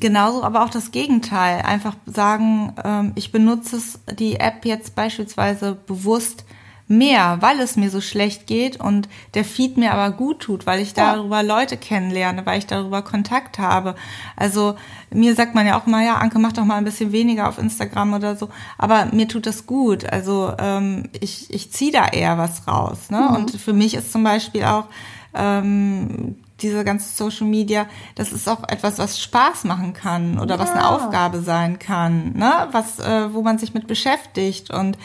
genauso, 0.00 0.42
aber 0.42 0.64
auch 0.64 0.70
das 0.70 0.90
Gegenteil. 0.90 1.62
Einfach 1.62 1.94
sagen, 2.06 2.72
ähm, 2.82 3.12
ich 3.14 3.30
benutze 3.30 3.78
die 4.18 4.36
App 4.40 4.64
jetzt 4.64 4.94
beispielsweise 4.94 5.74
bewusst 5.74 6.44
mehr, 6.86 7.38
weil 7.40 7.60
es 7.60 7.76
mir 7.76 7.88
so 7.88 8.00
schlecht 8.00 8.46
geht 8.46 8.78
und 8.78 9.08
der 9.32 9.44
Feed 9.44 9.78
mir 9.78 9.92
aber 9.92 10.14
gut 10.14 10.40
tut, 10.40 10.66
weil 10.66 10.80
ich 10.80 10.92
darüber 10.92 11.42
Leute 11.42 11.78
kennenlerne, 11.78 12.44
weil 12.44 12.58
ich 12.58 12.66
darüber 12.66 13.00
Kontakt 13.02 13.58
habe. 13.58 13.94
Also 14.36 14.76
mir 15.10 15.34
sagt 15.34 15.54
man 15.54 15.66
ja 15.66 15.78
auch 15.78 15.86
mal, 15.86 16.04
ja, 16.04 16.16
Anke, 16.16 16.38
mach 16.38 16.52
doch 16.52 16.64
mal 16.64 16.76
ein 16.76 16.84
bisschen 16.84 17.12
weniger 17.12 17.48
auf 17.48 17.58
Instagram 17.58 18.12
oder 18.12 18.36
so, 18.36 18.50
aber 18.76 19.06
mir 19.12 19.28
tut 19.28 19.46
das 19.46 19.64
gut. 19.64 20.04
Also 20.04 20.52
ähm, 20.58 21.08
ich, 21.20 21.52
ich 21.52 21.72
ziehe 21.72 21.92
da 21.92 22.06
eher 22.08 22.36
was 22.36 22.68
raus. 22.68 23.10
Ne? 23.10 23.28
Mhm. 23.30 23.36
Und 23.36 23.50
für 23.52 23.72
mich 23.72 23.94
ist 23.94 24.12
zum 24.12 24.22
Beispiel 24.22 24.64
auch 24.64 24.84
ähm, 25.32 26.36
diese 26.60 26.84
ganze 26.84 27.08
Social 27.08 27.46
Media, 27.46 27.86
das 28.14 28.30
ist 28.30 28.46
auch 28.46 28.62
etwas, 28.68 28.98
was 28.98 29.20
Spaß 29.20 29.64
machen 29.64 29.94
kann 29.94 30.38
oder 30.38 30.56
ja. 30.56 30.60
was 30.60 30.70
eine 30.70 30.86
Aufgabe 30.86 31.40
sein 31.40 31.78
kann, 31.78 32.34
ne? 32.34 32.68
was, 32.72 32.98
äh, 33.00 33.32
wo 33.32 33.40
man 33.40 33.58
sich 33.58 33.72
mit 33.72 33.86
beschäftigt 33.86 34.70
und 34.70 34.98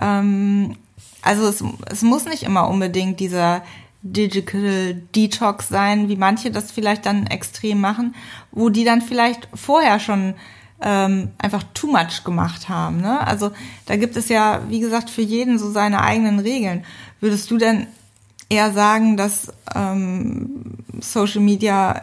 ähm, 0.00 0.76
also 1.22 1.46
es, 1.48 1.64
es 1.90 2.02
muss 2.02 2.24
nicht 2.24 2.42
immer 2.42 2.68
unbedingt 2.68 3.20
dieser 3.20 3.62
Digital 4.02 4.94
Detox 5.14 5.68
sein, 5.68 6.08
wie 6.08 6.16
manche 6.16 6.50
das 6.50 6.70
vielleicht 6.70 7.06
dann 7.06 7.26
extrem 7.26 7.80
machen, 7.80 8.14
wo 8.52 8.68
die 8.68 8.84
dann 8.84 9.02
vielleicht 9.02 9.48
vorher 9.54 9.98
schon 9.98 10.34
ähm, 10.80 11.30
einfach 11.38 11.64
too 11.74 11.88
much 11.88 12.22
gemacht 12.24 12.68
haben. 12.68 13.00
Ne? 13.00 13.26
Also 13.26 13.50
da 13.86 13.96
gibt 13.96 14.16
es 14.16 14.28
ja, 14.28 14.62
wie 14.68 14.80
gesagt, 14.80 15.10
für 15.10 15.22
jeden 15.22 15.58
so 15.58 15.70
seine 15.70 16.02
eigenen 16.02 16.38
Regeln. 16.38 16.84
Würdest 17.20 17.50
du 17.50 17.58
denn 17.58 17.88
eher 18.48 18.72
sagen, 18.72 19.16
dass 19.16 19.52
ähm, 19.74 20.78
Social 21.00 21.40
Media 21.40 22.02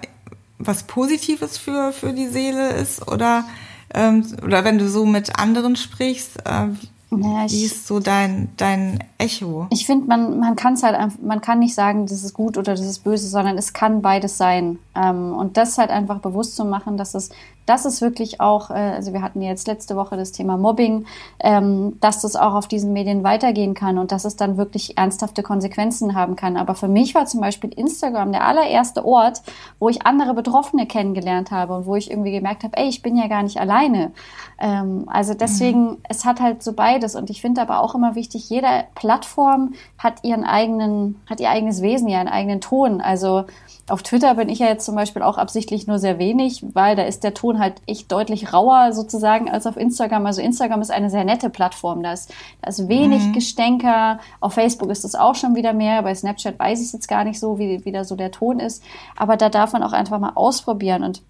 was 0.57 0.83
Positives 0.83 1.57
für, 1.57 1.93
für 1.93 2.11
die 2.11 2.27
Seele 2.27 2.71
ist? 2.71 3.07
Oder, 3.07 3.45
ähm, 3.93 4.25
oder 4.43 4.65
wenn 4.65 4.77
du 4.77 4.89
so 4.89 5.05
mit 5.05 5.39
anderen 5.39 5.77
sprichst, 5.77 6.45
äh, 6.45 6.67
ja, 7.11 7.45
ich, 7.45 7.51
Wie 7.53 7.65
ist 7.65 7.87
so 7.87 7.99
dein, 7.99 8.49
dein 8.57 9.03
Echo? 9.17 9.67
Ich 9.69 9.85
finde, 9.85 10.07
man, 10.07 10.39
man 10.39 10.55
kann 10.55 10.73
es 10.73 10.83
halt 10.83 10.95
einfach, 10.95 11.19
man 11.21 11.41
kann 11.41 11.59
nicht 11.59 11.75
sagen, 11.75 12.05
das 12.07 12.23
ist 12.23 12.33
gut 12.33 12.57
oder 12.57 12.73
das 12.73 12.85
ist 12.85 13.03
böse, 13.03 13.27
sondern 13.27 13.57
es 13.57 13.73
kann 13.73 14.01
beides 14.01 14.37
sein. 14.37 14.79
Ähm, 14.95 15.33
und 15.33 15.57
das 15.57 15.77
halt 15.77 15.91
einfach 15.91 16.19
bewusst 16.19 16.55
zu 16.55 16.65
machen, 16.65 16.97
dass 16.97 17.13
es 17.13 17.29
das 17.65 17.85
ist 17.85 18.01
wirklich 18.01 18.41
auch, 18.41 18.69
äh, 18.69 18.73
also 18.73 19.13
wir 19.13 19.21
hatten 19.21 19.41
jetzt 19.41 19.67
letzte 19.67 19.95
Woche 19.95 20.17
das 20.17 20.31
Thema 20.31 20.57
Mobbing, 20.57 21.05
ähm, 21.39 21.97
dass 21.99 22.21
das 22.21 22.35
auch 22.35 22.53
auf 22.53 22.67
diesen 22.67 22.93
Medien 22.93 23.23
weitergehen 23.23 23.73
kann 23.73 23.97
und 23.97 24.11
dass 24.11 24.25
es 24.25 24.35
dann 24.35 24.57
wirklich 24.57 24.97
ernsthafte 24.97 25.43
Konsequenzen 25.43 26.15
haben 26.15 26.35
kann. 26.35 26.57
Aber 26.57 26.75
für 26.75 26.87
mich 26.87 27.15
war 27.15 27.25
zum 27.25 27.41
Beispiel 27.41 27.71
Instagram 27.71 28.31
der 28.31 28.45
allererste 28.45 29.05
Ort, 29.05 29.41
wo 29.79 29.89
ich 29.89 30.05
andere 30.05 30.33
Betroffene 30.33 30.85
kennengelernt 30.85 31.51
habe 31.51 31.75
und 31.75 31.85
wo 31.85 31.95
ich 31.95 32.11
irgendwie 32.11 32.31
gemerkt 32.31 32.63
habe, 32.63 32.77
ey, 32.77 32.87
ich 32.87 33.01
bin 33.01 33.17
ja 33.17 33.27
gar 33.27 33.43
nicht 33.43 33.59
alleine. 33.59 34.11
Ähm, 34.59 35.05
also 35.07 35.33
deswegen, 35.33 35.83
mhm. 35.85 35.97
es 36.07 36.25
hat 36.25 36.39
halt 36.39 36.63
so 36.63 36.73
beides 36.73 37.15
und 37.15 37.29
ich 37.29 37.41
finde 37.41 37.61
aber 37.61 37.79
auch 37.79 37.95
immer 37.95 38.15
wichtig, 38.15 38.49
jede 38.49 38.85
Plattform 38.95 39.73
hat 39.97 40.23
ihren 40.23 40.43
eigenen, 40.43 41.21
hat 41.29 41.39
ihr 41.39 41.49
eigenes 41.49 41.81
Wesen, 41.81 42.07
ihren 42.07 42.27
eigenen 42.27 42.61
Ton. 42.61 43.01
Also 43.01 43.45
auf 43.87 44.01
Twitter 44.01 44.33
bin 44.33 44.49
ich 44.49 44.59
ja 44.59 44.67
jetzt 44.67 44.85
zum 44.85 44.95
Beispiel 44.95 45.21
auch 45.21 45.37
absichtlich 45.37 45.85
nur 45.85 45.99
sehr 45.99 46.17
wenig, 46.17 46.65
weil 46.73 46.95
da 46.95 47.03
ist 47.03 47.23
der 47.23 47.35
Ton 47.35 47.59
halt 47.59 47.75
echt 47.85 48.11
deutlich 48.11 48.51
rauer 48.51 48.93
sozusagen 48.93 49.47
als 49.49 49.67
auf 49.67 49.77
Instagram. 49.77 50.25
Also 50.25 50.41
Instagram 50.41 50.81
ist 50.81 50.89
eine 50.89 51.11
sehr 51.11 51.23
nette 51.23 51.51
Plattform. 51.51 52.01
Da 52.01 52.13
ist, 52.13 52.33
da 52.61 52.69
ist 52.69 52.87
wenig 52.87 53.23
mhm. 53.23 53.33
Gestänker. 53.33 54.19
Auf 54.39 54.53
Facebook 54.53 54.89
ist 54.89 55.05
es 55.05 55.13
auch 55.13 55.35
schon 55.35 55.55
wieder 55.55 55.73
mehr. 55.73 56.01
Bei 56.01 56.15
Snapchat 56.15 56.57
weiß 56.57 56.83
ich 56.83 56.93
jetzt 56.93 57.07
gar 57.07 57.25
nicht 57.25 57.39
so, 57.39 57.59
wie, 57.59 57.85
wie 57.85 57.91
da 57.91 58.03
so 58.03 58.15
der 58.15 58.31
Ton 58.31 58.59
ist. 58.59 58.81
Aber 59.15 59.37
da 59.37 59.49
darf 59.49 59.73
man 59.73 59.83
auch 59.83 59.93
einfach 59.93 60.19
mal 60.19 60.31
ausprobieren. 60.33 61.03
Und 61.03 61.21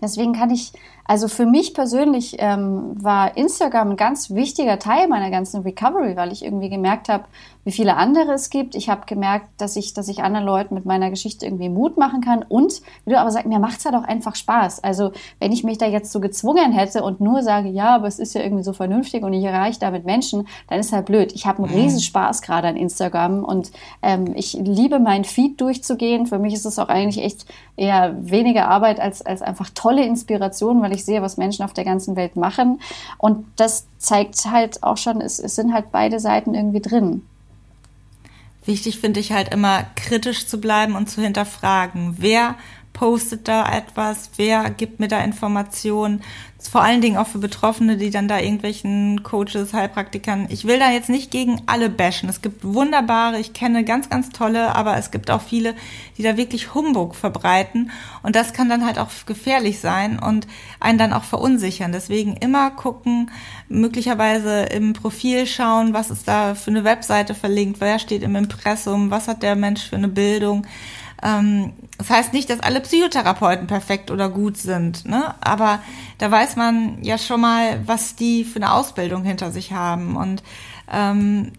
deswegen 0.00 0.34
kann 0.34 0.50
ich 0.50 0.72
also 1.08 1.26
für 1.26 1.46
mich 1.46 1.72
persönlich 1.72 2.36
ähm, 2.38 2.92
war 3.02 3.36
Instagram 3.38 3.92
ein 3.92 3.96
ganz 3.96 4.30
wichtiger 4.30 4.78
Teil 4.78 5.08
meiner 5.08 5.30
ganzen 5.30 5.62
Recovery, 5.62 6.16
weil 6.16 6.32
ich 6.32 6.44
irgendwie 6.44 6.68
gemerkt 6.68 7.08
habe, 7.08 7.24
wie 7.68 7.72
viele 7.72 7.96
andere 7.96 8.32
es 8.32 8.48
gibt. 8.48 8.74
Ich 8.74 8.88
habe 8.88 9.02
gemerkt, 9.04 9.46
dass 9.58 9.76
ich, 9.76 9.92
dass 9.92 10.08
ich 10.08 10.22
anderen 10.22 10.46
Leuten 10.46 10.74
mit 10.74 10.86
meiner 10.86 11.10
Geschichte 11.10 11.44
irgendwie 11.44 11.68
Mut 11.68 11.98
machen 11.98 12.22
kann. 12.22 12.42
Und 12.42 12.80
wie 13.04 13.10
du 13.10 13.18
aber 13.18 13.30
sagst, 13.30 13.46
mir 13.46 13.58
macht's 13.58 13.84
halt 13.84 13.94
auch 13.94 14.04
einfach 14.04 14.36
Spaß. 14.36 14.82
Also 14.82 15.12
wenn 15.38 15.52
ich 15.52 15.64
mich 15.64 15.76
da 15.76 15.86
jetzt 15.86 16.10
so 16.10 16.18
gezwungen 16.20 16.72
hätte 16.72 17.02
und 17.02 17.20
nur 17.20 17.42
sage, 17.42 17.68
ja, 17.68 17.94
aber 17.94 18.06
es 18.06 18.18
ist 18.18 18.34
ja 18.34 18.42
irgendwie 18.42 18.64
so 18.64 18.72
vernünftig 18.72 19.22
und 19.22 19.34
ich 19.34 19.44
erreiche 19.44 19.80
damit 19.80 20.06
Menschen, 20.06 20.48
dann 20.68 20.78
ist 20.78 20.92
halt 20.92 21.06
blöd. 21.06 21.32
Ich 21.34 21.46
habe 21.46 21.62
einen 21.62 21.74
mhm. 21.74 21.78
riesen 21.78 22.00
Spaß 22.00 22.40
gerade 22.40 22.68
an 22.68 22.76
Instagram 22.76 23.44
und 23.44 23.70
ähm, 24.02 24.32
ich 24.34 24.54
liebe 24.54 24.98
meinen 24.98 25.24
Feed 25.24 25.60
durchzugehen. 25.60 26.26
Für 26.26 26.38
mich 26.38 26.54
ist 26.54 26.64
es 26.64 26.78
auch 26.78 26.88
eigentlich 26.88 27.22
echt 27.22 27.44
eher 27.76 28.16
weniger 28.18 28.68
Arbeit 28.68 28.98
als, 28.98 29.20
als 29.20 29.42
einfach 29.42 29.68
tolle 29.74 30.06
Inspiration, 30.06 30.80
weil 30.80 30.92
ich 30.92 30.97
ich 30.98 31.04
sehe, 31.04 31.22
was 31.22 31.36
Menschen 31.36 31.64
auf 31.64 31.72
der 31.72 31.84
ganzen 31.84 32.16
Welt 32.16 32.36
machen. 32.36 32.80
Und 33.16 33.46
das 33.56 33.86
zeigt 33.98 34.44
halt 34.44 34.82
auch 34.82 34.96
schon, 34.96 35.20
es, 35.20 35.38
es 35.38 35.54
sind 35.54 35.72
halt 35.72 35.90
beide 35.92 36.20
Seiten 36.20 36.54
irgendwie 36.54 36.80
drin. 36.80 37.22
Wichtig 38.64 38.98
finde 38.98 39.20
ich 39.20 39.32
halt 39.32 39.48
immer 39.54 39.86
kritisch 39.96 40.46
zu 40.46 40.60
bleiben 40.60 40.94
und 40.94 41.08
zu 41.08 41.22
hinterfragen, 41.22 42.16
wer 42.18 42.54
postet 42.98 43.46
da 43.46 43.72
etwas, 43.72 44.30
wer 44.38 44.70
gibt 44.70 44.98
mir 44.98 45.06
da 45.06 45.20
Informationen, 45.20 46.20
vor 46.68 46.82
allen 46.82 47.00
Dingen 47.00 47.16
auch 47.16 47.28
für 47.28 47.38
Betroffene, 47.38 47.96
die 47.96 48.10
dann 48.10 48.26
da 48.26 48.40
irgendwelchen 48.40 49.22
Coaches, 49.22 49.72
Heilpraktikern, 49.72 50.46
ich 50.48 50.64
will 50.64 50.80
da 50.80 50.90
jetzt 50.90 51.08
nicht 51.08 51.30
gegen 51.30 51.62
alle 51.66 51.90
bashen. 51.90 52.28
Es 52.28 52.42
gibt 52.42 52.64
wunderbare, 52.64 53.38
ich 53.38 53.52
kenne 53.52 53.84
ganz, 53.84 54.10
ganz 54.10 54.30
tolle, 54.30 54.74
aber 54.74 54.96
es 54.96 55.12
gibt 55.12 55.30
auch 55.30 55.42
viele, 55.42 55.76
die 56.16 56.24
da 56.24 56.36
wirklich 56.36 56.74
Humbug 56.74 57.14
verbreiten 57.14 57.92
und 58.24 58.34
das 58.34 58.52
kann 58.52 58.68
dann 58.68 58.84
halt 58.84 58.98
auch 58.98 59.10
gefährlich 59.26 59.78
sein 59.78 60.18
und 60.18 60.48
einen 60.80 60.98
dann 60.98 61.12
auch 61.12 61.22
verunsichern. 61.22 61.92
Deswegen 61.92 62.36
immer 62.36 62.72
gucken, 62.72 63.30
möglicherweise 63.68 64.62
im 64.62 64.92
Profil 64.92 65.46
schauen, 65.46 65.94
was 65.94 66.10
ist 66.10 66.26
da 66.26 66.56
für 66.56 66.72
eine 66.72 66.82
Webseite 66.82 67.36
verlinkt, 67.36 67.80
wer 67.80 68.00
steht 68.00 68.24
im 68.24 68.34
Impressum, 68.34 69.12
was 69.12 69.28
hat 69.28 69.44
der 69.44 69.54
Mensch 69.54 69.88
für 69.88 69.96
eine 69.96 70.08
Bildung 70.08 70.66
das 71.20 72.10
heißt 72.10 72.32
nicht, 72.32 72.48
dass 72.48 72.60
alle 72.60 72.80
Psychotherapeuten 72.80 73.66
perfekt 73.66 74.10
oder 74.10 74.28
gut 74.28 74.56
sind, 74.56 75.04
ne? 75.04 75.34
aber 75.40 75.80
da 76.18 76.30
weiß 76.30 76.56
man 76.56 77.02
ja 77.02 77.18
schon 77.18 77.40
mal, 77.40 77.80
was 77.86 78.14
die 78.14 78.44
für 78.44 78.56
eine 78.56 78.72
Ausbildung 78.72 79.24
hinter 79.24 79.50
sich 79.50 79.72
haben. 79.72 80.16
Und 80.16 80.44
ähm, 80.92 81.52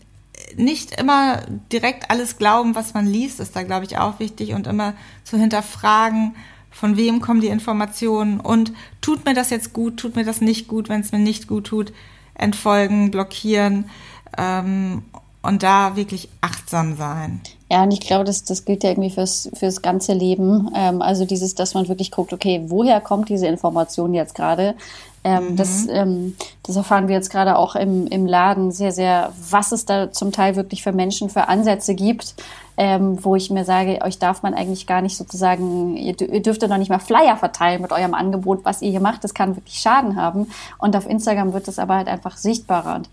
nicht 0.55 0.99
immer 0.99 1.41
direkt 1.71 2.09
alles 2.09 2.37
glauben, 2.37 2.73
was 2.73 2.93
man 2.93 3.05
liest, 3.05 3.41
ist 3.41 3.55
da, 3.55 3.63
glaube 3.63 3.85
ich, 3.85 3.97
auch 3.97 4.19
wichtig 4.19 4.53
und 4.53 4.65
immer 4.65 4.93
zu 5.23 5.37
hinterfragen, 5.37 6.35
von 6.71 6.95
wem 6.95 7.19
kommen 7.19 7.41
die 7.41 7.47
Informationen 7.47 8.39
und 8.39 8.71
tut 9.01 9.25
mir 9.25 9.33
das 9.33 9.49
jetzt 9.49 9.73
gut, 9.73 9.97
tut 9.97 10.15
mir 10.15 10.23
das 10.23 10.39
nicht 10.39 10.67
gut, 10.67 10.87
wenn 10.87 11.01
es 11.01 11.11
mir 11.11 11.19
nicht 11.19 11.47
gut 11.47 11.67
tut, 11.67 11.91
entfolgen, 12.35 13.11
blockieren 13.11 13.89
ähm, 14.37 15.03
und 15.41 15.63
da 15.63 15.95
wirklich 15.95 16.29
achtsam 16.41 16.97
sein. 16.97 17.41
Ja, 17.71 17.83
und 17.83 17.91
ich 17.91 18.01
glaube, 18.01 18.23
das, 18.23 18.43
das 18.43 18.65
gilt 18.65 18.83
ja 18.83 18.89
irgendwie 18.89 19.11
fürs, 19.11 19.49
fürs 19.53 19.81
ganze 19.81 20.13
Leben. 20.13 20.71
Ähm, 20.75 21.01
also 21.01 21.25
dieses, 21.25 21.55
dass 21.55 21.75
man 21.75 21.87
wirklich 21.87 22.11
guckt, 22.11 22.33
okay, 22.33 22.63
woher 22.67 22.99
kommt 22.99 23.29
diese 23.29 23.47
Information 23.47 24.13
jetzt 24.13 24.35
gerade? 24.35 24.75
Ähm, 25.23 25.51
mhm. 25.51 25.55
das, 25.57 25.87
ähm, 25.89 26.35
das 26.63 26.77
erfahren 26.77 27.09
wir 27.09 27.15
jetzt 27.15 27.29
gerade 27.29 27.57
auch 27.57 27.75
im, 27.75 28.07
im 28.07 28.25
Laden 28.25 28.71
sehr, 28.71 28.91
sehr, 28.91 29.33
was 29.49 29.71
es 29.71 29.85
da 29.85 30.11
zum 30.11 30.31
Teil 30.31 30.55
wirklich 30.55 30.81
für 30.81 30.93
Menschen 30.93 31.29
für 31.29 31.49
Ansätze 31.49 31.93
gibt, 31.93 32.35
ähm, 32.77 33.23
wo 33.23 33.35
ich 33.35 33.49
mir 33.49 33.65
sage, 33.65 33.99
euch 34.01 34.17
darf 34.17 34.43
man 34.43 34.53
eigentlich 34.53 34.87
gar 34.87 35.01
nicht 35.01 35.17
sozusagen, 35.17 35.97
ihr, 35.97 36.19
ihr 36.21 36.41
dürft 36.41 36.61
ja 36.61 36.69
noch 36.69 36.77
nicht 36.77 36.89
mal 36.89 36.99
Flyer 36.99 37.35
verteilen 37.35 37.81
mit 37.81 37.91
eurem 37.91 38.13
Angebot, 38.13 38.63
was 38.63 38.81
ihr 38.81 38.91
hier 38.91 39.01
macht. 39.01 39.25
Das 39.25 39.33
kann 39.33 39.57
wirklich 39.57 39.79
Schaden 39.79 40.15
haben. 40.15 40.47
Und 40.77 40.95
auf 40.95 41.05
Instagram 41.05 41.51
wird 41.51 41.67
das 41.67 41.79
aber 41.79 41.95
halt 41.95 42.07
einfach 42.07 42.37
sichtbarer. 42.37 42.95
Und 42.95 43.09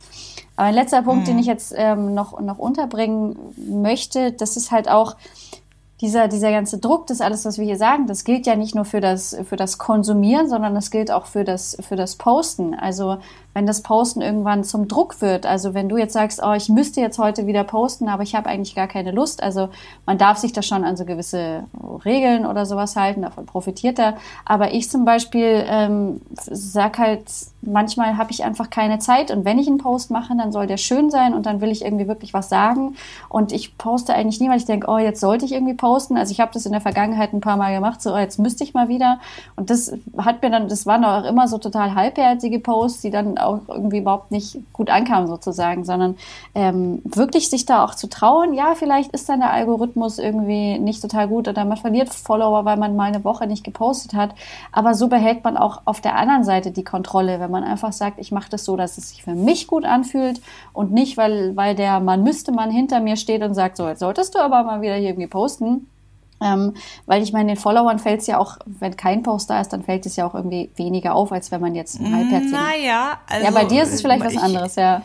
aber 0.56 0.68
ein 0.68 0.74
letzter 0.74 1.02
Punkt, 1.02 1.22
mhm. 1.22 1.26
den 1.26 1.38
ich 1.38 1.46
jetzt 1.46 1.74
ähm, 1.76 2.14
noch, 2.14 2.40
noch 2.40 2.58
unterbringen 2.58 3.36
möchte, 3.56 4.32
das 4.32 4.56
ist 4.56 4.70
halt 4.70 4.88
auch, 4.88 5.16
dieser, 6.00 6.28
dieser 6.28 6.50
ganze 6.50 6.78
Druck, 6.78 7.06
das 7.06 7.20
alles, 7.20 7.44
was 7.44 7.56
wir 7.58 7.64
hier 7.64 7.78
sagen, 7.78 8.06
das 8.06 8.24
gilt 8.24 8.46
ja 8.46 8.54
nicht 8.54 8.74
nur 8.74 8.84
für 8.84 9.00
das, 9.00 9.36
für 9.48 9.56
das 9.56 9.78
Konsumieren, 9.78 10.48
sondern 10.48 10.74
das 10.74 10.90
gilt 10.90 11.10
auch 11.10 11.26
für 11.26 11.44
das, 11.44 11.76
für 11.80 11.96
das 11.96 12.16
Posten. 12.16 12.74
Also 12.74 13.16
wenn 13.56 13.64
das 13.64 13.80
Posten 13.80 14.20
irgendwann 14.20 14.64
zum 14.64 14.86
Druck 14.86 15.22
wird. 15.22 15.46
Also 15.46 15.72
wenn 15.72 15.88
du 15.88 15.96
jetzt 15.96 16.12
sagst, 16.12 16.42
oh, 16.44 16.52
ich 16.52 16.68
müsste 16.68 17.00
jetzt 17.00 17.18
heute 17.18 17.46
wieder 17.46 17.64
posten, 17.64 18.06
aber 18.06 18.22
ich 18.22 18.34
habe 18.34 18.50
eigentlich 18.50 18.74
gar 18.74 18.86
keine 18.86 19.12
Lust. 19.12 19.42
Also 19.42 19.70
man 20.04 20.18
darf 20.18 20.36
sich 20.36 20.52
da 20.52 20.60
schon 20.60 20.84
an 20.84 20.98
so 20.98 21.06
gewisse 21.06 21.64
Regeln 22.04 22.44
oder 22.44 22.66
sowas 22.66 22.96
halten, 22.96 23.22
davon 23.22 23.46
profitiert 23.46 23.98
er. 23.98 24.18
Aber 24.44 24.74
ich 24.74 24.90
zum 24.90 25.06
Beispiel 25.06 25.64
ähm, 25.66 26.20
sag 26.34 26.98
halt, 26.98 27.22
manchmal 27.62 28.18
habe 28.18 28.30
ich 28.30 28.44
einfach 28.44 28.68
keine 28.68 28.98
Zeit 28.98 29.30
und 29.30 29.46
wenn 29.46 29.58
ich 29.58 29.68
einen 29.68 29.78
Post 29.78 30.10
mache, 30.10 30.36
dann 30.36 30.52
soll 30.52 30.66
der 30.66 30.76
schön 30.76 31.10
sein 31.10 31.32
und 31.32 31.46
dann 31.46 31.62
will 31.62 31.70
ich 31.70 31.82
irgendwie 31.82 32.08
wirklich 32.08 32.34
was 32.34 32.50
sagen. 32.50 32.96
Und 33.30 33.52
ich 33.52 33.78
poste 33.78 34.12
eigentlich 34.12 34.38
nie, 34.38 34.50
weil 34.50 34.58
ich 34.58 34.66
denke, 34.66 34.86
oh, 34.90 34.98
jetzt 34.98 35.20
sollte 35.20 35.46
ich 35.46 35.52
irgendwie 35.52 35.72
posten. 35.72 35.85
Also 35.86 36.32
ich 36.32 36.40
habe 36.40 36.52
das 36.52 36.66
in 36.66 36.72
der 36.72 36.80
Vergangenheit 36.80 37.32
ein 37.32 37.40
paar 37.40 37.56
Mal 37.56 37.74
gemacht, 37.74 38.02
so 38.02 38.14
oh, 38.14 38.18
jetzt 38.18 38.38
müsste 38.38 38.64
ich 38.64 38.74
mal 38.74 38.88
wieder. 38.88 39.20
Und 39.56 39.70
das 39.70 39.92
hat 40.18 40.42
mir 40.42 40.50
dann, 40.50 40.68
das 40.68 40.86
waren 40.86 41.04
auch 41.04 41.24
immer 41.24 41.48
so 41.48 41.58
total 41.58 41.94
halbherzige 41.94 42.58
Posts, 42.58 43.02
die 43.02 43.10
dann 43.10 43.38
auch 43.38 43.60
irgendwie 43.68 43.98
überhaupt 43.98 44.30
nicht 44.30 44.58
gut 44.72 44.90
ankam 44.90 45.26
sozusagen, 45.26 45.84
sondern 45.84 46.16
ähm, 46.54 47.02
wirklich 47.04 47.50
sich 47.50 47.66
da 47.66 47.84
auch 47.84 47.94
zu 47.94 48.08
trauen, 48.08 48.54
ja, 48.54 48.74
vielleicht 48.74 49.12
ist 49.12 49.28
dann 49.28 49.40
der 49.40 49.52
Algorithmus 49.52 50.18
irgendwie 50.18 50.78
nicht 50.78 51.02
total 51.02 51.28
gut 51.28 51.48
oder 51.48 51.64
man 51.64 51.76
verliert 51.76 52.08
Follower, 52.08 52.64
weil 52.64 52.76
man 52.76 52.96
mal 52.96 53.04
eine 53.04 53.24
Woche 53.24 53.46
nicht 53.46 53.64
gepostet 53.64 54.14
hat, 54.14 54.30
aber 54.72 54.94
so 54.94 55.08
behält 55.08 55.44
man 55.44 55.56
auch 55.56 55.82
auf 55.84 56.00
der 56.00 56.16
anderen 56.16 56.44
Seite 56.44 56.70
die 56.70 56.84
Kontrolle, 56.84 57.40
wenn 57.40 57.50
man 57.50 57.64
einfach 57.64 57.92
sagt, 57.92 58.18
ich 58.18 58.32
mache 58.32 58.50
das 58.50 58.64
so, 58.64 58.76
dass 58.76 58.98
es 58.98 59.10
sich 59.10 59.22
für 59.22 59.34
mich 59.34 59.66
gut 59.66 59.84
anfühlt 59.84 60.40
und 60.72 60.92
nicht, 60.92 61.16
weil, 61.16 61.56
weil 61.56 61.74
der 61.74 62.00
Mann 62.00 62.22
müsste 62.22 62.52
man 62.52 62.70
hinter 62.70 63.00
mir 63.00 63.16
steht 63.16 63.42
und 63.42 63.54
sagt, 63.54 63.76
so, 63.76 63.88
jetzt 63.88 64.00
solltest 64.00 64.34
du 64.34 64.38
aber 64.38 64.62
mal 64.62 64.80
wieder 64.80 64.94
hier 64.94 65.10
irgendwie 65.10 65.28
posten 65.28 65.75
ähm, 66.40 66.74
weil 67.06 67.22
ich 67.22 67.32
meine, 67.32 67.54
den 67.54 67.60
Followern 67.60 67.98
fällt 67.98 68.20
es 68.20 68.26
ja 68.26 68.38
auch, 68.38 68.58
wenn 68.66 68.96
kein 68.96 69.22
Post 69.22 69.50
da 69.50 69.60
ist, 69.60 69.72
dann 69.72 69.82
fällt 69.82 70.06
es 70.06 70.16
ja 70.16 70.26
auch 70.26 70.34
irgendwie 70.34 70.70
weniger 70.76 71.14
auf, 71.14 71.32
als 71.32 71.50
wenn 71.50 71.60
man 71.60 71.74
jetzt 71.74 72.00
ein 72.00 72.14
halbherzigen... 72.14 72.52
Naja, 72.52 73.18
also... 73.28 73.44
Ja, 73.44 73.50
bei 73.50 73.64
dir 73.64 73.82
ist 73.82 73.92
es 73.92 74.02
vielleicht 74.02 74.24
was 74.24 74.36
anderes, 74.36 74.76
ja. 74.76 75.02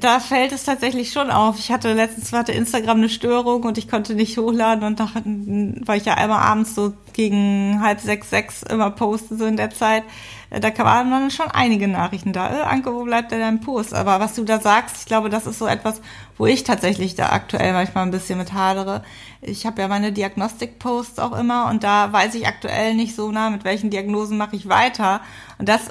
Da 0.00 0.18
fällt 0.18 0.50
es 0.50 0.64
tatsächlich 0.64 1.12
schon 1.12 1.30
auf. 1.30 1.58
Ich 1.60 1.70
hatte 1.70 1.92
letztens 1.92 2.32
hatte 2.32 2.50
Instagram 2.50 2.96
eine 2.96 3.08
Störung 3.08 3.62
und 3.62 3.78
ich 3.78 3.88
konnte 3.88 4.14
nicht 4.14 4.36
hochladen 4.36 4.82
und 4.82 4.98
dachte, 4.98 5.22
weil 5.24 5.98
ich 5.98 6.04
ja 6.04 6.14
einmal 6.14 6.40
abends 6.40 6.74
so 6.74 6.94
gegen 7.12 7.80
halb 7.80 8.00
sechs, 8.00 8.28
sechs 8.28 8.64
immer 8.64 8.90
poste, 8.90 9.36
so 9.36 9.46
in 9.46 9.56
der 9.56 9.70
Zeit. 9.70 10.02
Äh, 10.50 10.60
da 10.60 10.70
kamen 10.70 11.10
dann 11.10 11.30
schon 11.30 11.50
einige 11.50 11.88
Nachrichten 11.88 12.32
da. 12.32 12.50
Äh, 12.50 12.62
Anke, 12.62 12.94
wo 12.94 13.04
bleibt 13.04 13.32
denn 13.32 13.40
dein 13.40 13.60
Post? 13.60 13.94
Aber 13.94 14.20
was 14.20 14.34
du 14.34 14.44
da 14.44 14.60
sagst, 14.60 14.96
ich 15.00 15.06
glaube, 15.06 15.28
das 15.28 15.46
ist 15.46 15.58
so 15.58 15.66
etwas, 15.66 16.00
wo 16.36 16.46
ich 16.46 16.64
tatsächlich 16.64 17.14
da 17.14 17.30
aktuell 17.30 17.72
manchmal 17.72 18.04
ein 18.04 18.10
bisschen 18.10 18.38
mit 18.38 18.52
hadere. 18.52 19.02
Ich 19.40 19.66
habe 19.66 19.80
ja 19.80 19.88
meine 19.88 20.12
Diagnostik-Posts 20.12 21.18
auch 21.18 21.38
immer 21.38 21.68
und 21.68 21.84
da 21.84 22.12
weiß 22.12 22.34
ich 22.34 22.46
aktuell 22.46 22.94
nicht 22.94 23.14
so, 23.14 23.30
na, 23.30 23.50
mit 23.50 23.64
welchen 23.64 23.90
Diagnosen 23.90 24.38
mache 24.38 24.56
ich 24.56 24.68
weiter. 24.68 25.20
Und 25.58 25.68
das 25.68 25.88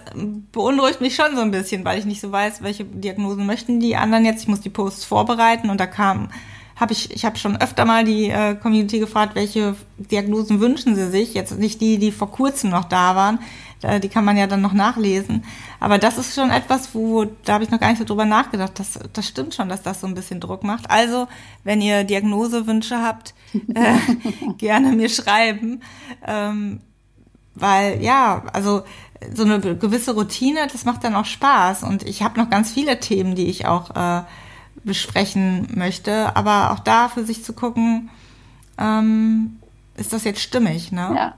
beunruhigt 0.52 1.02
mich 1.02 1.16
schon 1.16 1.36
so 1.36 1.42
ein 1.42 1.52
bisschen, 1.52 1.86
weil 1.86 2.00
ich 2.00 2.06
nicht 2.06 2.22
so 2.22 2.32
weiß, 2.32 2.64
welche 2.64 2.86
Diagnosen 2.86 3.46
möchten 3.46 3.80
die 3.80 3.96
anderen 3.96 4.26
jetzt. 4.26 4.44
Ich 4.44 4.48
muss 4.48 4.62
die 4.62 4.70
Posts 4.70 5.06
vorbereiten 5.06 5.70
und 5.70 5.80
da 5.80 5.88
kam 5.88 6.30
habe 6.80 6.94
ich, 6.94 7.12
ich 7.12 7.26
habe 7.26 7.38
schon 7.38 7.60
öfter 7.60 7.86
mal 7.86 8.06
die 8.06 8.30
äh, 8.30 8.56
Community 8.56 9.00
gefragt, 9.00 9.36
welche 9.36 9.76
Diagnosen 9.98 10.60
wünschen 10.60 10.96
sie 10.96 11.10
sich. 11.10 11.34
Jetzt 11.34 11.58
nicht 11.58 11.82
die, 11.82 11.98
die 11.98 12.12
vor 12.12 12.32
kurzem 12.32 12.70
noch 12.70 12.86
da 12.86 13.16
waren. 13.16 13.40
Die 13.84 14.10
kann 14.10 14.26
man 14.26 14.38
ja 14.38 14.48
dann 14.48 14.62
noch 14.62 14.74
nachlesen. 14.74 15.44
Aber 15.80 16.00
das 16.00 16.18
ist 16.18 16.34
schon 16.34 16.50
etwas, 16.50 16.96
wo, 16.96 17.26
da 17.46 17.54
habe 17.54 17.64
ich 17.64 17.70
noch 17.70 17.80
gar 17.80 17.90
nicht 17.90 18.00
so 18.00 18.06
drüber 18.06 18.26
nachgedacht. 18.26 18.80
Das, 18.80 19.00
das 19.14 19.28
stimmt 19.28 19.54
schon, 19.54 19.70
dass 19.70 19.84
das 19.84 20.02
so 20.02 20.08
ein 20.08 20.16
bisschen 20.16 20.40
Druck 20.40 20.64
macht. 20.64 20.90
Also, 20.90 21.28
wenn 21.64 21.82
ihr 21.82 22.04
Diagnosewünsche 22.04 23.04
habt, 23.04 23.36
äh, 23.54 23.98
gerne 24.58 24.94
mir 24.94 25.10
schreiben. 25.10 25.82
Ähm, 26.26 26.80
weil, 27.54 28.02
ja, 28.02 28.44
also 28.54 28.84
so 29.34 29.44
eine 29.44 29.60
gewisse 29.60 30.14
Routine, 30.14 30.68
das 30.72 30.86
macht 30.86 31.04
dann 31.04 31.16
auch 31.16 31.26
Spaß. 31.26 31.84
Und 31.84 32.04
ich 32.04 32.24
habe 32.24 32.40
noch 32.40 32.50
ganz 32.50 32.72
viele 32.72 33.00
Themen, 33.00 33.36
die 33.36 33.48
ich 33.48 33.68
auch 33.68 33.96
äh, 33.96 34.24
besprechen 34.84 35.68
möchte. 35.76 36.36
Aber 36.36 36.72
auch 36.72 36.80
da 36.80 37.10
für 37.10 37.24
sich 37.24 37.44
zu 37.44 37.54
gucken, 37.54 38.10
ähm, 38.80 39.60
ist 39.96 40.14
das 40.14 40.24
jetzt 40.24 40.42
stimmig, 40.42 40.92
ne? 40.92 41.12
Ja. 41.16 41.36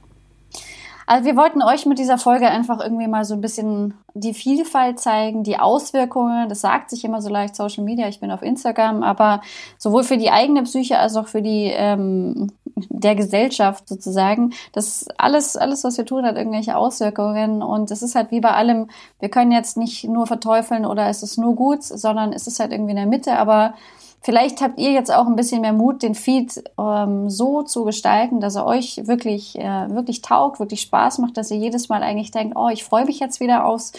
Also 1.10 1.26
wir 1.26 1.36
wollten 1.36 1.63
euch 1.63 1.88
mit 1.88 1.98
dieser 1.98 2.19
Folge 2.19 2.48
einfach 2.48 2.80
irgendwie 2.80 3.08
mal 3.08 3.26
so 3.26 3.34
ein 3.34 3.41
bisschen 3.41 3.95
die 4.13 4.36
Vielfalt 4.36 5.00
zeigen, 5.00 5.43
die 5.43 5.58
Auswirkungen. 5.58 6.48
Das 6.50 6.62
sagt 6.62 6.91
sich 6.91 7.04
immer 7.04 7.19
so 7.19 7.30
leicht 7.30 7.56
Social 7.56 7.84
Media. 7.84 8.08
Ich 8.08 8.19
bin 8.19 8.30
auf 8.30 8.43
Instagram, 8.43 9.02
aber 9.02 9.41
sowohl 9.80 10.04
für 10.04 10.17
die 10.17 10.30
eigene 10.30 10.62
Psyche 10.62 11.00
als 11.00 11.15
auch 11.15 11.28
für 11.28 11.41
die 11.41 11.72
ähm, 11.74 12.52
der 12.89 13.15
Gesellschaft 13.15 13.89
sozusagen. 13.89 14.54
Das 14.72 15.08
alles, 15.17 15.58
alles, 15.58 15.84
was 15.84 15.98
wir 15.98 16.06
tun, 16.06 16.26
hat 16.26 16.36
irgendwelche 16.36 16.78
Auswirkungen. 16.78 17.63
Und 17.63 17.89
es 17.89 18.04
ist 18.04 18.13
halt 18.13 18.30
wie 18.30 18.39
bei 18.39 18.52
allem. 18.52 18.88
Wir 19.19 19.30
können 19.30 19.52
jetzt 19.52 19.78
nicht 19.78 20.04
nur 20.04 20.28
verteufeln 20.28 20.86
oder 20.86 21.08
es 21.10 21.24
ist 21.24 21.39
nur 21.39 21.56
gut, 21.56 21.82
sondern 21.82 22.34
es 22.34 22.45
ist 22.45 22.60
halt 22.60 22.72
irgendwie 22.72 22.91
in 22.91 22.98
der 22.98 23.08
Mitte. 23.08 23.39
Aber 23.39 23.74
Vielleicht 24.22 24.62
habt 24.62 24.80
ihr 24.80 24.92
jetzt 24.92 25.14
auch 25.14 25.28
ein 25.28 25.38
bisschen 25.38 25.62
mehr 25.62 25.74
Mut, 25.74 26.04
den 26.04 26.14
Feed 26.14 26.62
ähm, 26.78 27.30
so 27.30 27.64
zu 27.64 27.86
gestalten, 27.86 28.42
dass 28.42 28.56
er 28.56 28.66
euch 28.66 29.02
wirklich, 29.06 29.58
äh, 29.58 29.90
wirklich 29.90 30.22
taugt, 30.22 30.60
wirklich 30.60 30.82
Spaß 30.82 31.20
macht, 31.20 31.38
dass 31.38 31.52
ihr 31.52 31.58
jedes 31.58 31.88
Mal 31.88 32.04
eigentlich 32.04 32.32
denkt, 32.32 32.56
oh, 32.58 32.68
ich 32.68 32.84
freue 32.84 33.06
mich 33.06 33.20
jetzt 33.20 33.40
wieder 33.40 33.66
aus. 33.66 33.94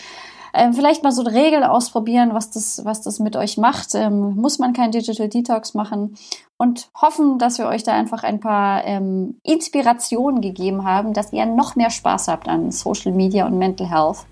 Ähm, 0.53 0.75
vielleicht 0.75 1.03
mal 1.03 1.13
so 1.13 1.25
eine 1.25 1.33
Regel 1.33 1.63
ausprobieren, 1.63 2.35
was 2.35 2.51
das, 2.51 2.85
was 2.85 3.01
das 3.01 3.19
mit 3.19 3.37
euch 3.37 3.57
macht. 3.57 3.95
Ähm, 3.95 4.35
muss 4.35 4.59
man 4.59 4.73
kein 4.73 4.91
Digital 4.91 5.29
Detox 5.29 5.75
machen 5.75 6.17
und 6.59 6.91
hoffen, 7.01 7.39
dass 7.39 7.59
wir 7.59 7.67
euch 7.67 7.85
da 7.85 7.93
einfach 7.93 8.23
ein 8.23 8.41
paar 8.41 8.85
ähm, 8.85 9.39
Inspirationen 9.43 10.41
gegeben 10.43 10.85
haben, 10.85 11.15
dass 11.15 11.33
ihr 11.33 11.47
noch 11.47 11.77
mehr 11.77 11.91
Spaß 11.91 12.29
habt 12.29 12.49
an 12.49 12.73
Social 12.73 13.13
Media 13.13 13.47
und 13.47 13.57
Mental 13.57 13.89
Health. 13.89 14.27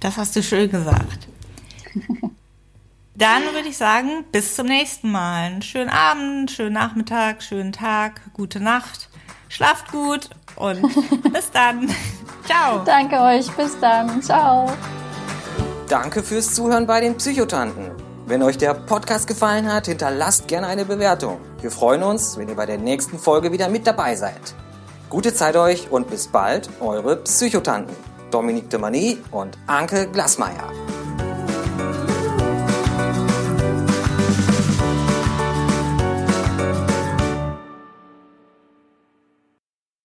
Das 0.00 0.16
hast 0.16 0.34
du 0.34 0.42
schön 0.42 0.70
gesagt. 0.70 1.28
Dann 3.18 3.44
würde 3.54 3.68
ich 3.68 3.78
sagen, 3.78 4.26
bis 4.30 4.54
zum 4.56 4.66
nächsten 4.66 5.10
Mal. 5.10 5.44
Einen 5.44 5.62
schönen 5.62 5.88
Abend, 5.88 6.50
schönen 6.50 6.74
Nachmittag, 6.74 7.42
schönen 7.42 7.72
Tag, 7.72 8.20
gute 8.34 8.60
Nacht. 8.60 9.08
Schlaft 9.48 9.90
gut 9.90 10.28
und 10.56 10.82
bis 11.32 11.50
dann. 11.50 11.88
Ciao. 12.44 12.82
Danke 12.84 13.18
euch. 13.20 13.50
Bis 13.52 13.78
dann. 13.80 14.20
Ciao. 14.20 14.70
Danke 15.88 16.22
fürs 16.22 16.52
Zuhören 16.54 16.86
bei 16.86 17.00
den 17.00 17.16
Psychotanten. 17.16 17.90
Wenn 18.26 18.42
euch 18.42 18.58
der 18.58 18.74
Podcast 18.74 19.26
gefallen 19.26 19.72
hat, 19.72 19.86
hinterlasst 19.86 20.46
gerne 20.46 20.66
eine 20.66 20.84
Bewertung. 20.84 21.40
Wir 21.62 21.70
freuen 21.70 22.02
uns, 22.02 22.36
wenn 22.36 22.50
ihr 22.50 22.56
bei 22.56 22.66
der 22.66 22.76
nächsten 22.76 23.18
Folge 23.18 23.50
wieder 23.50 23.70
mit 23.70 23.86
dabei 23.86 24.14
seid. 24.14 24.54
Gute 25.08 25.32
Zeit 25.32 25.56
euch 25.56 25.90
und 25.90 26.10
bis 26.10 26.26
bald, 26.28 26.68
eure 26.80 27.16
Psychotanten. 27.16 27.96
Dominique 28.30 28.68
de 28.68 28.78
Mani 28.78 29.18
und 29.30 29.56
Anke 29.66 30.08
Glasmeier. 30.08 30.70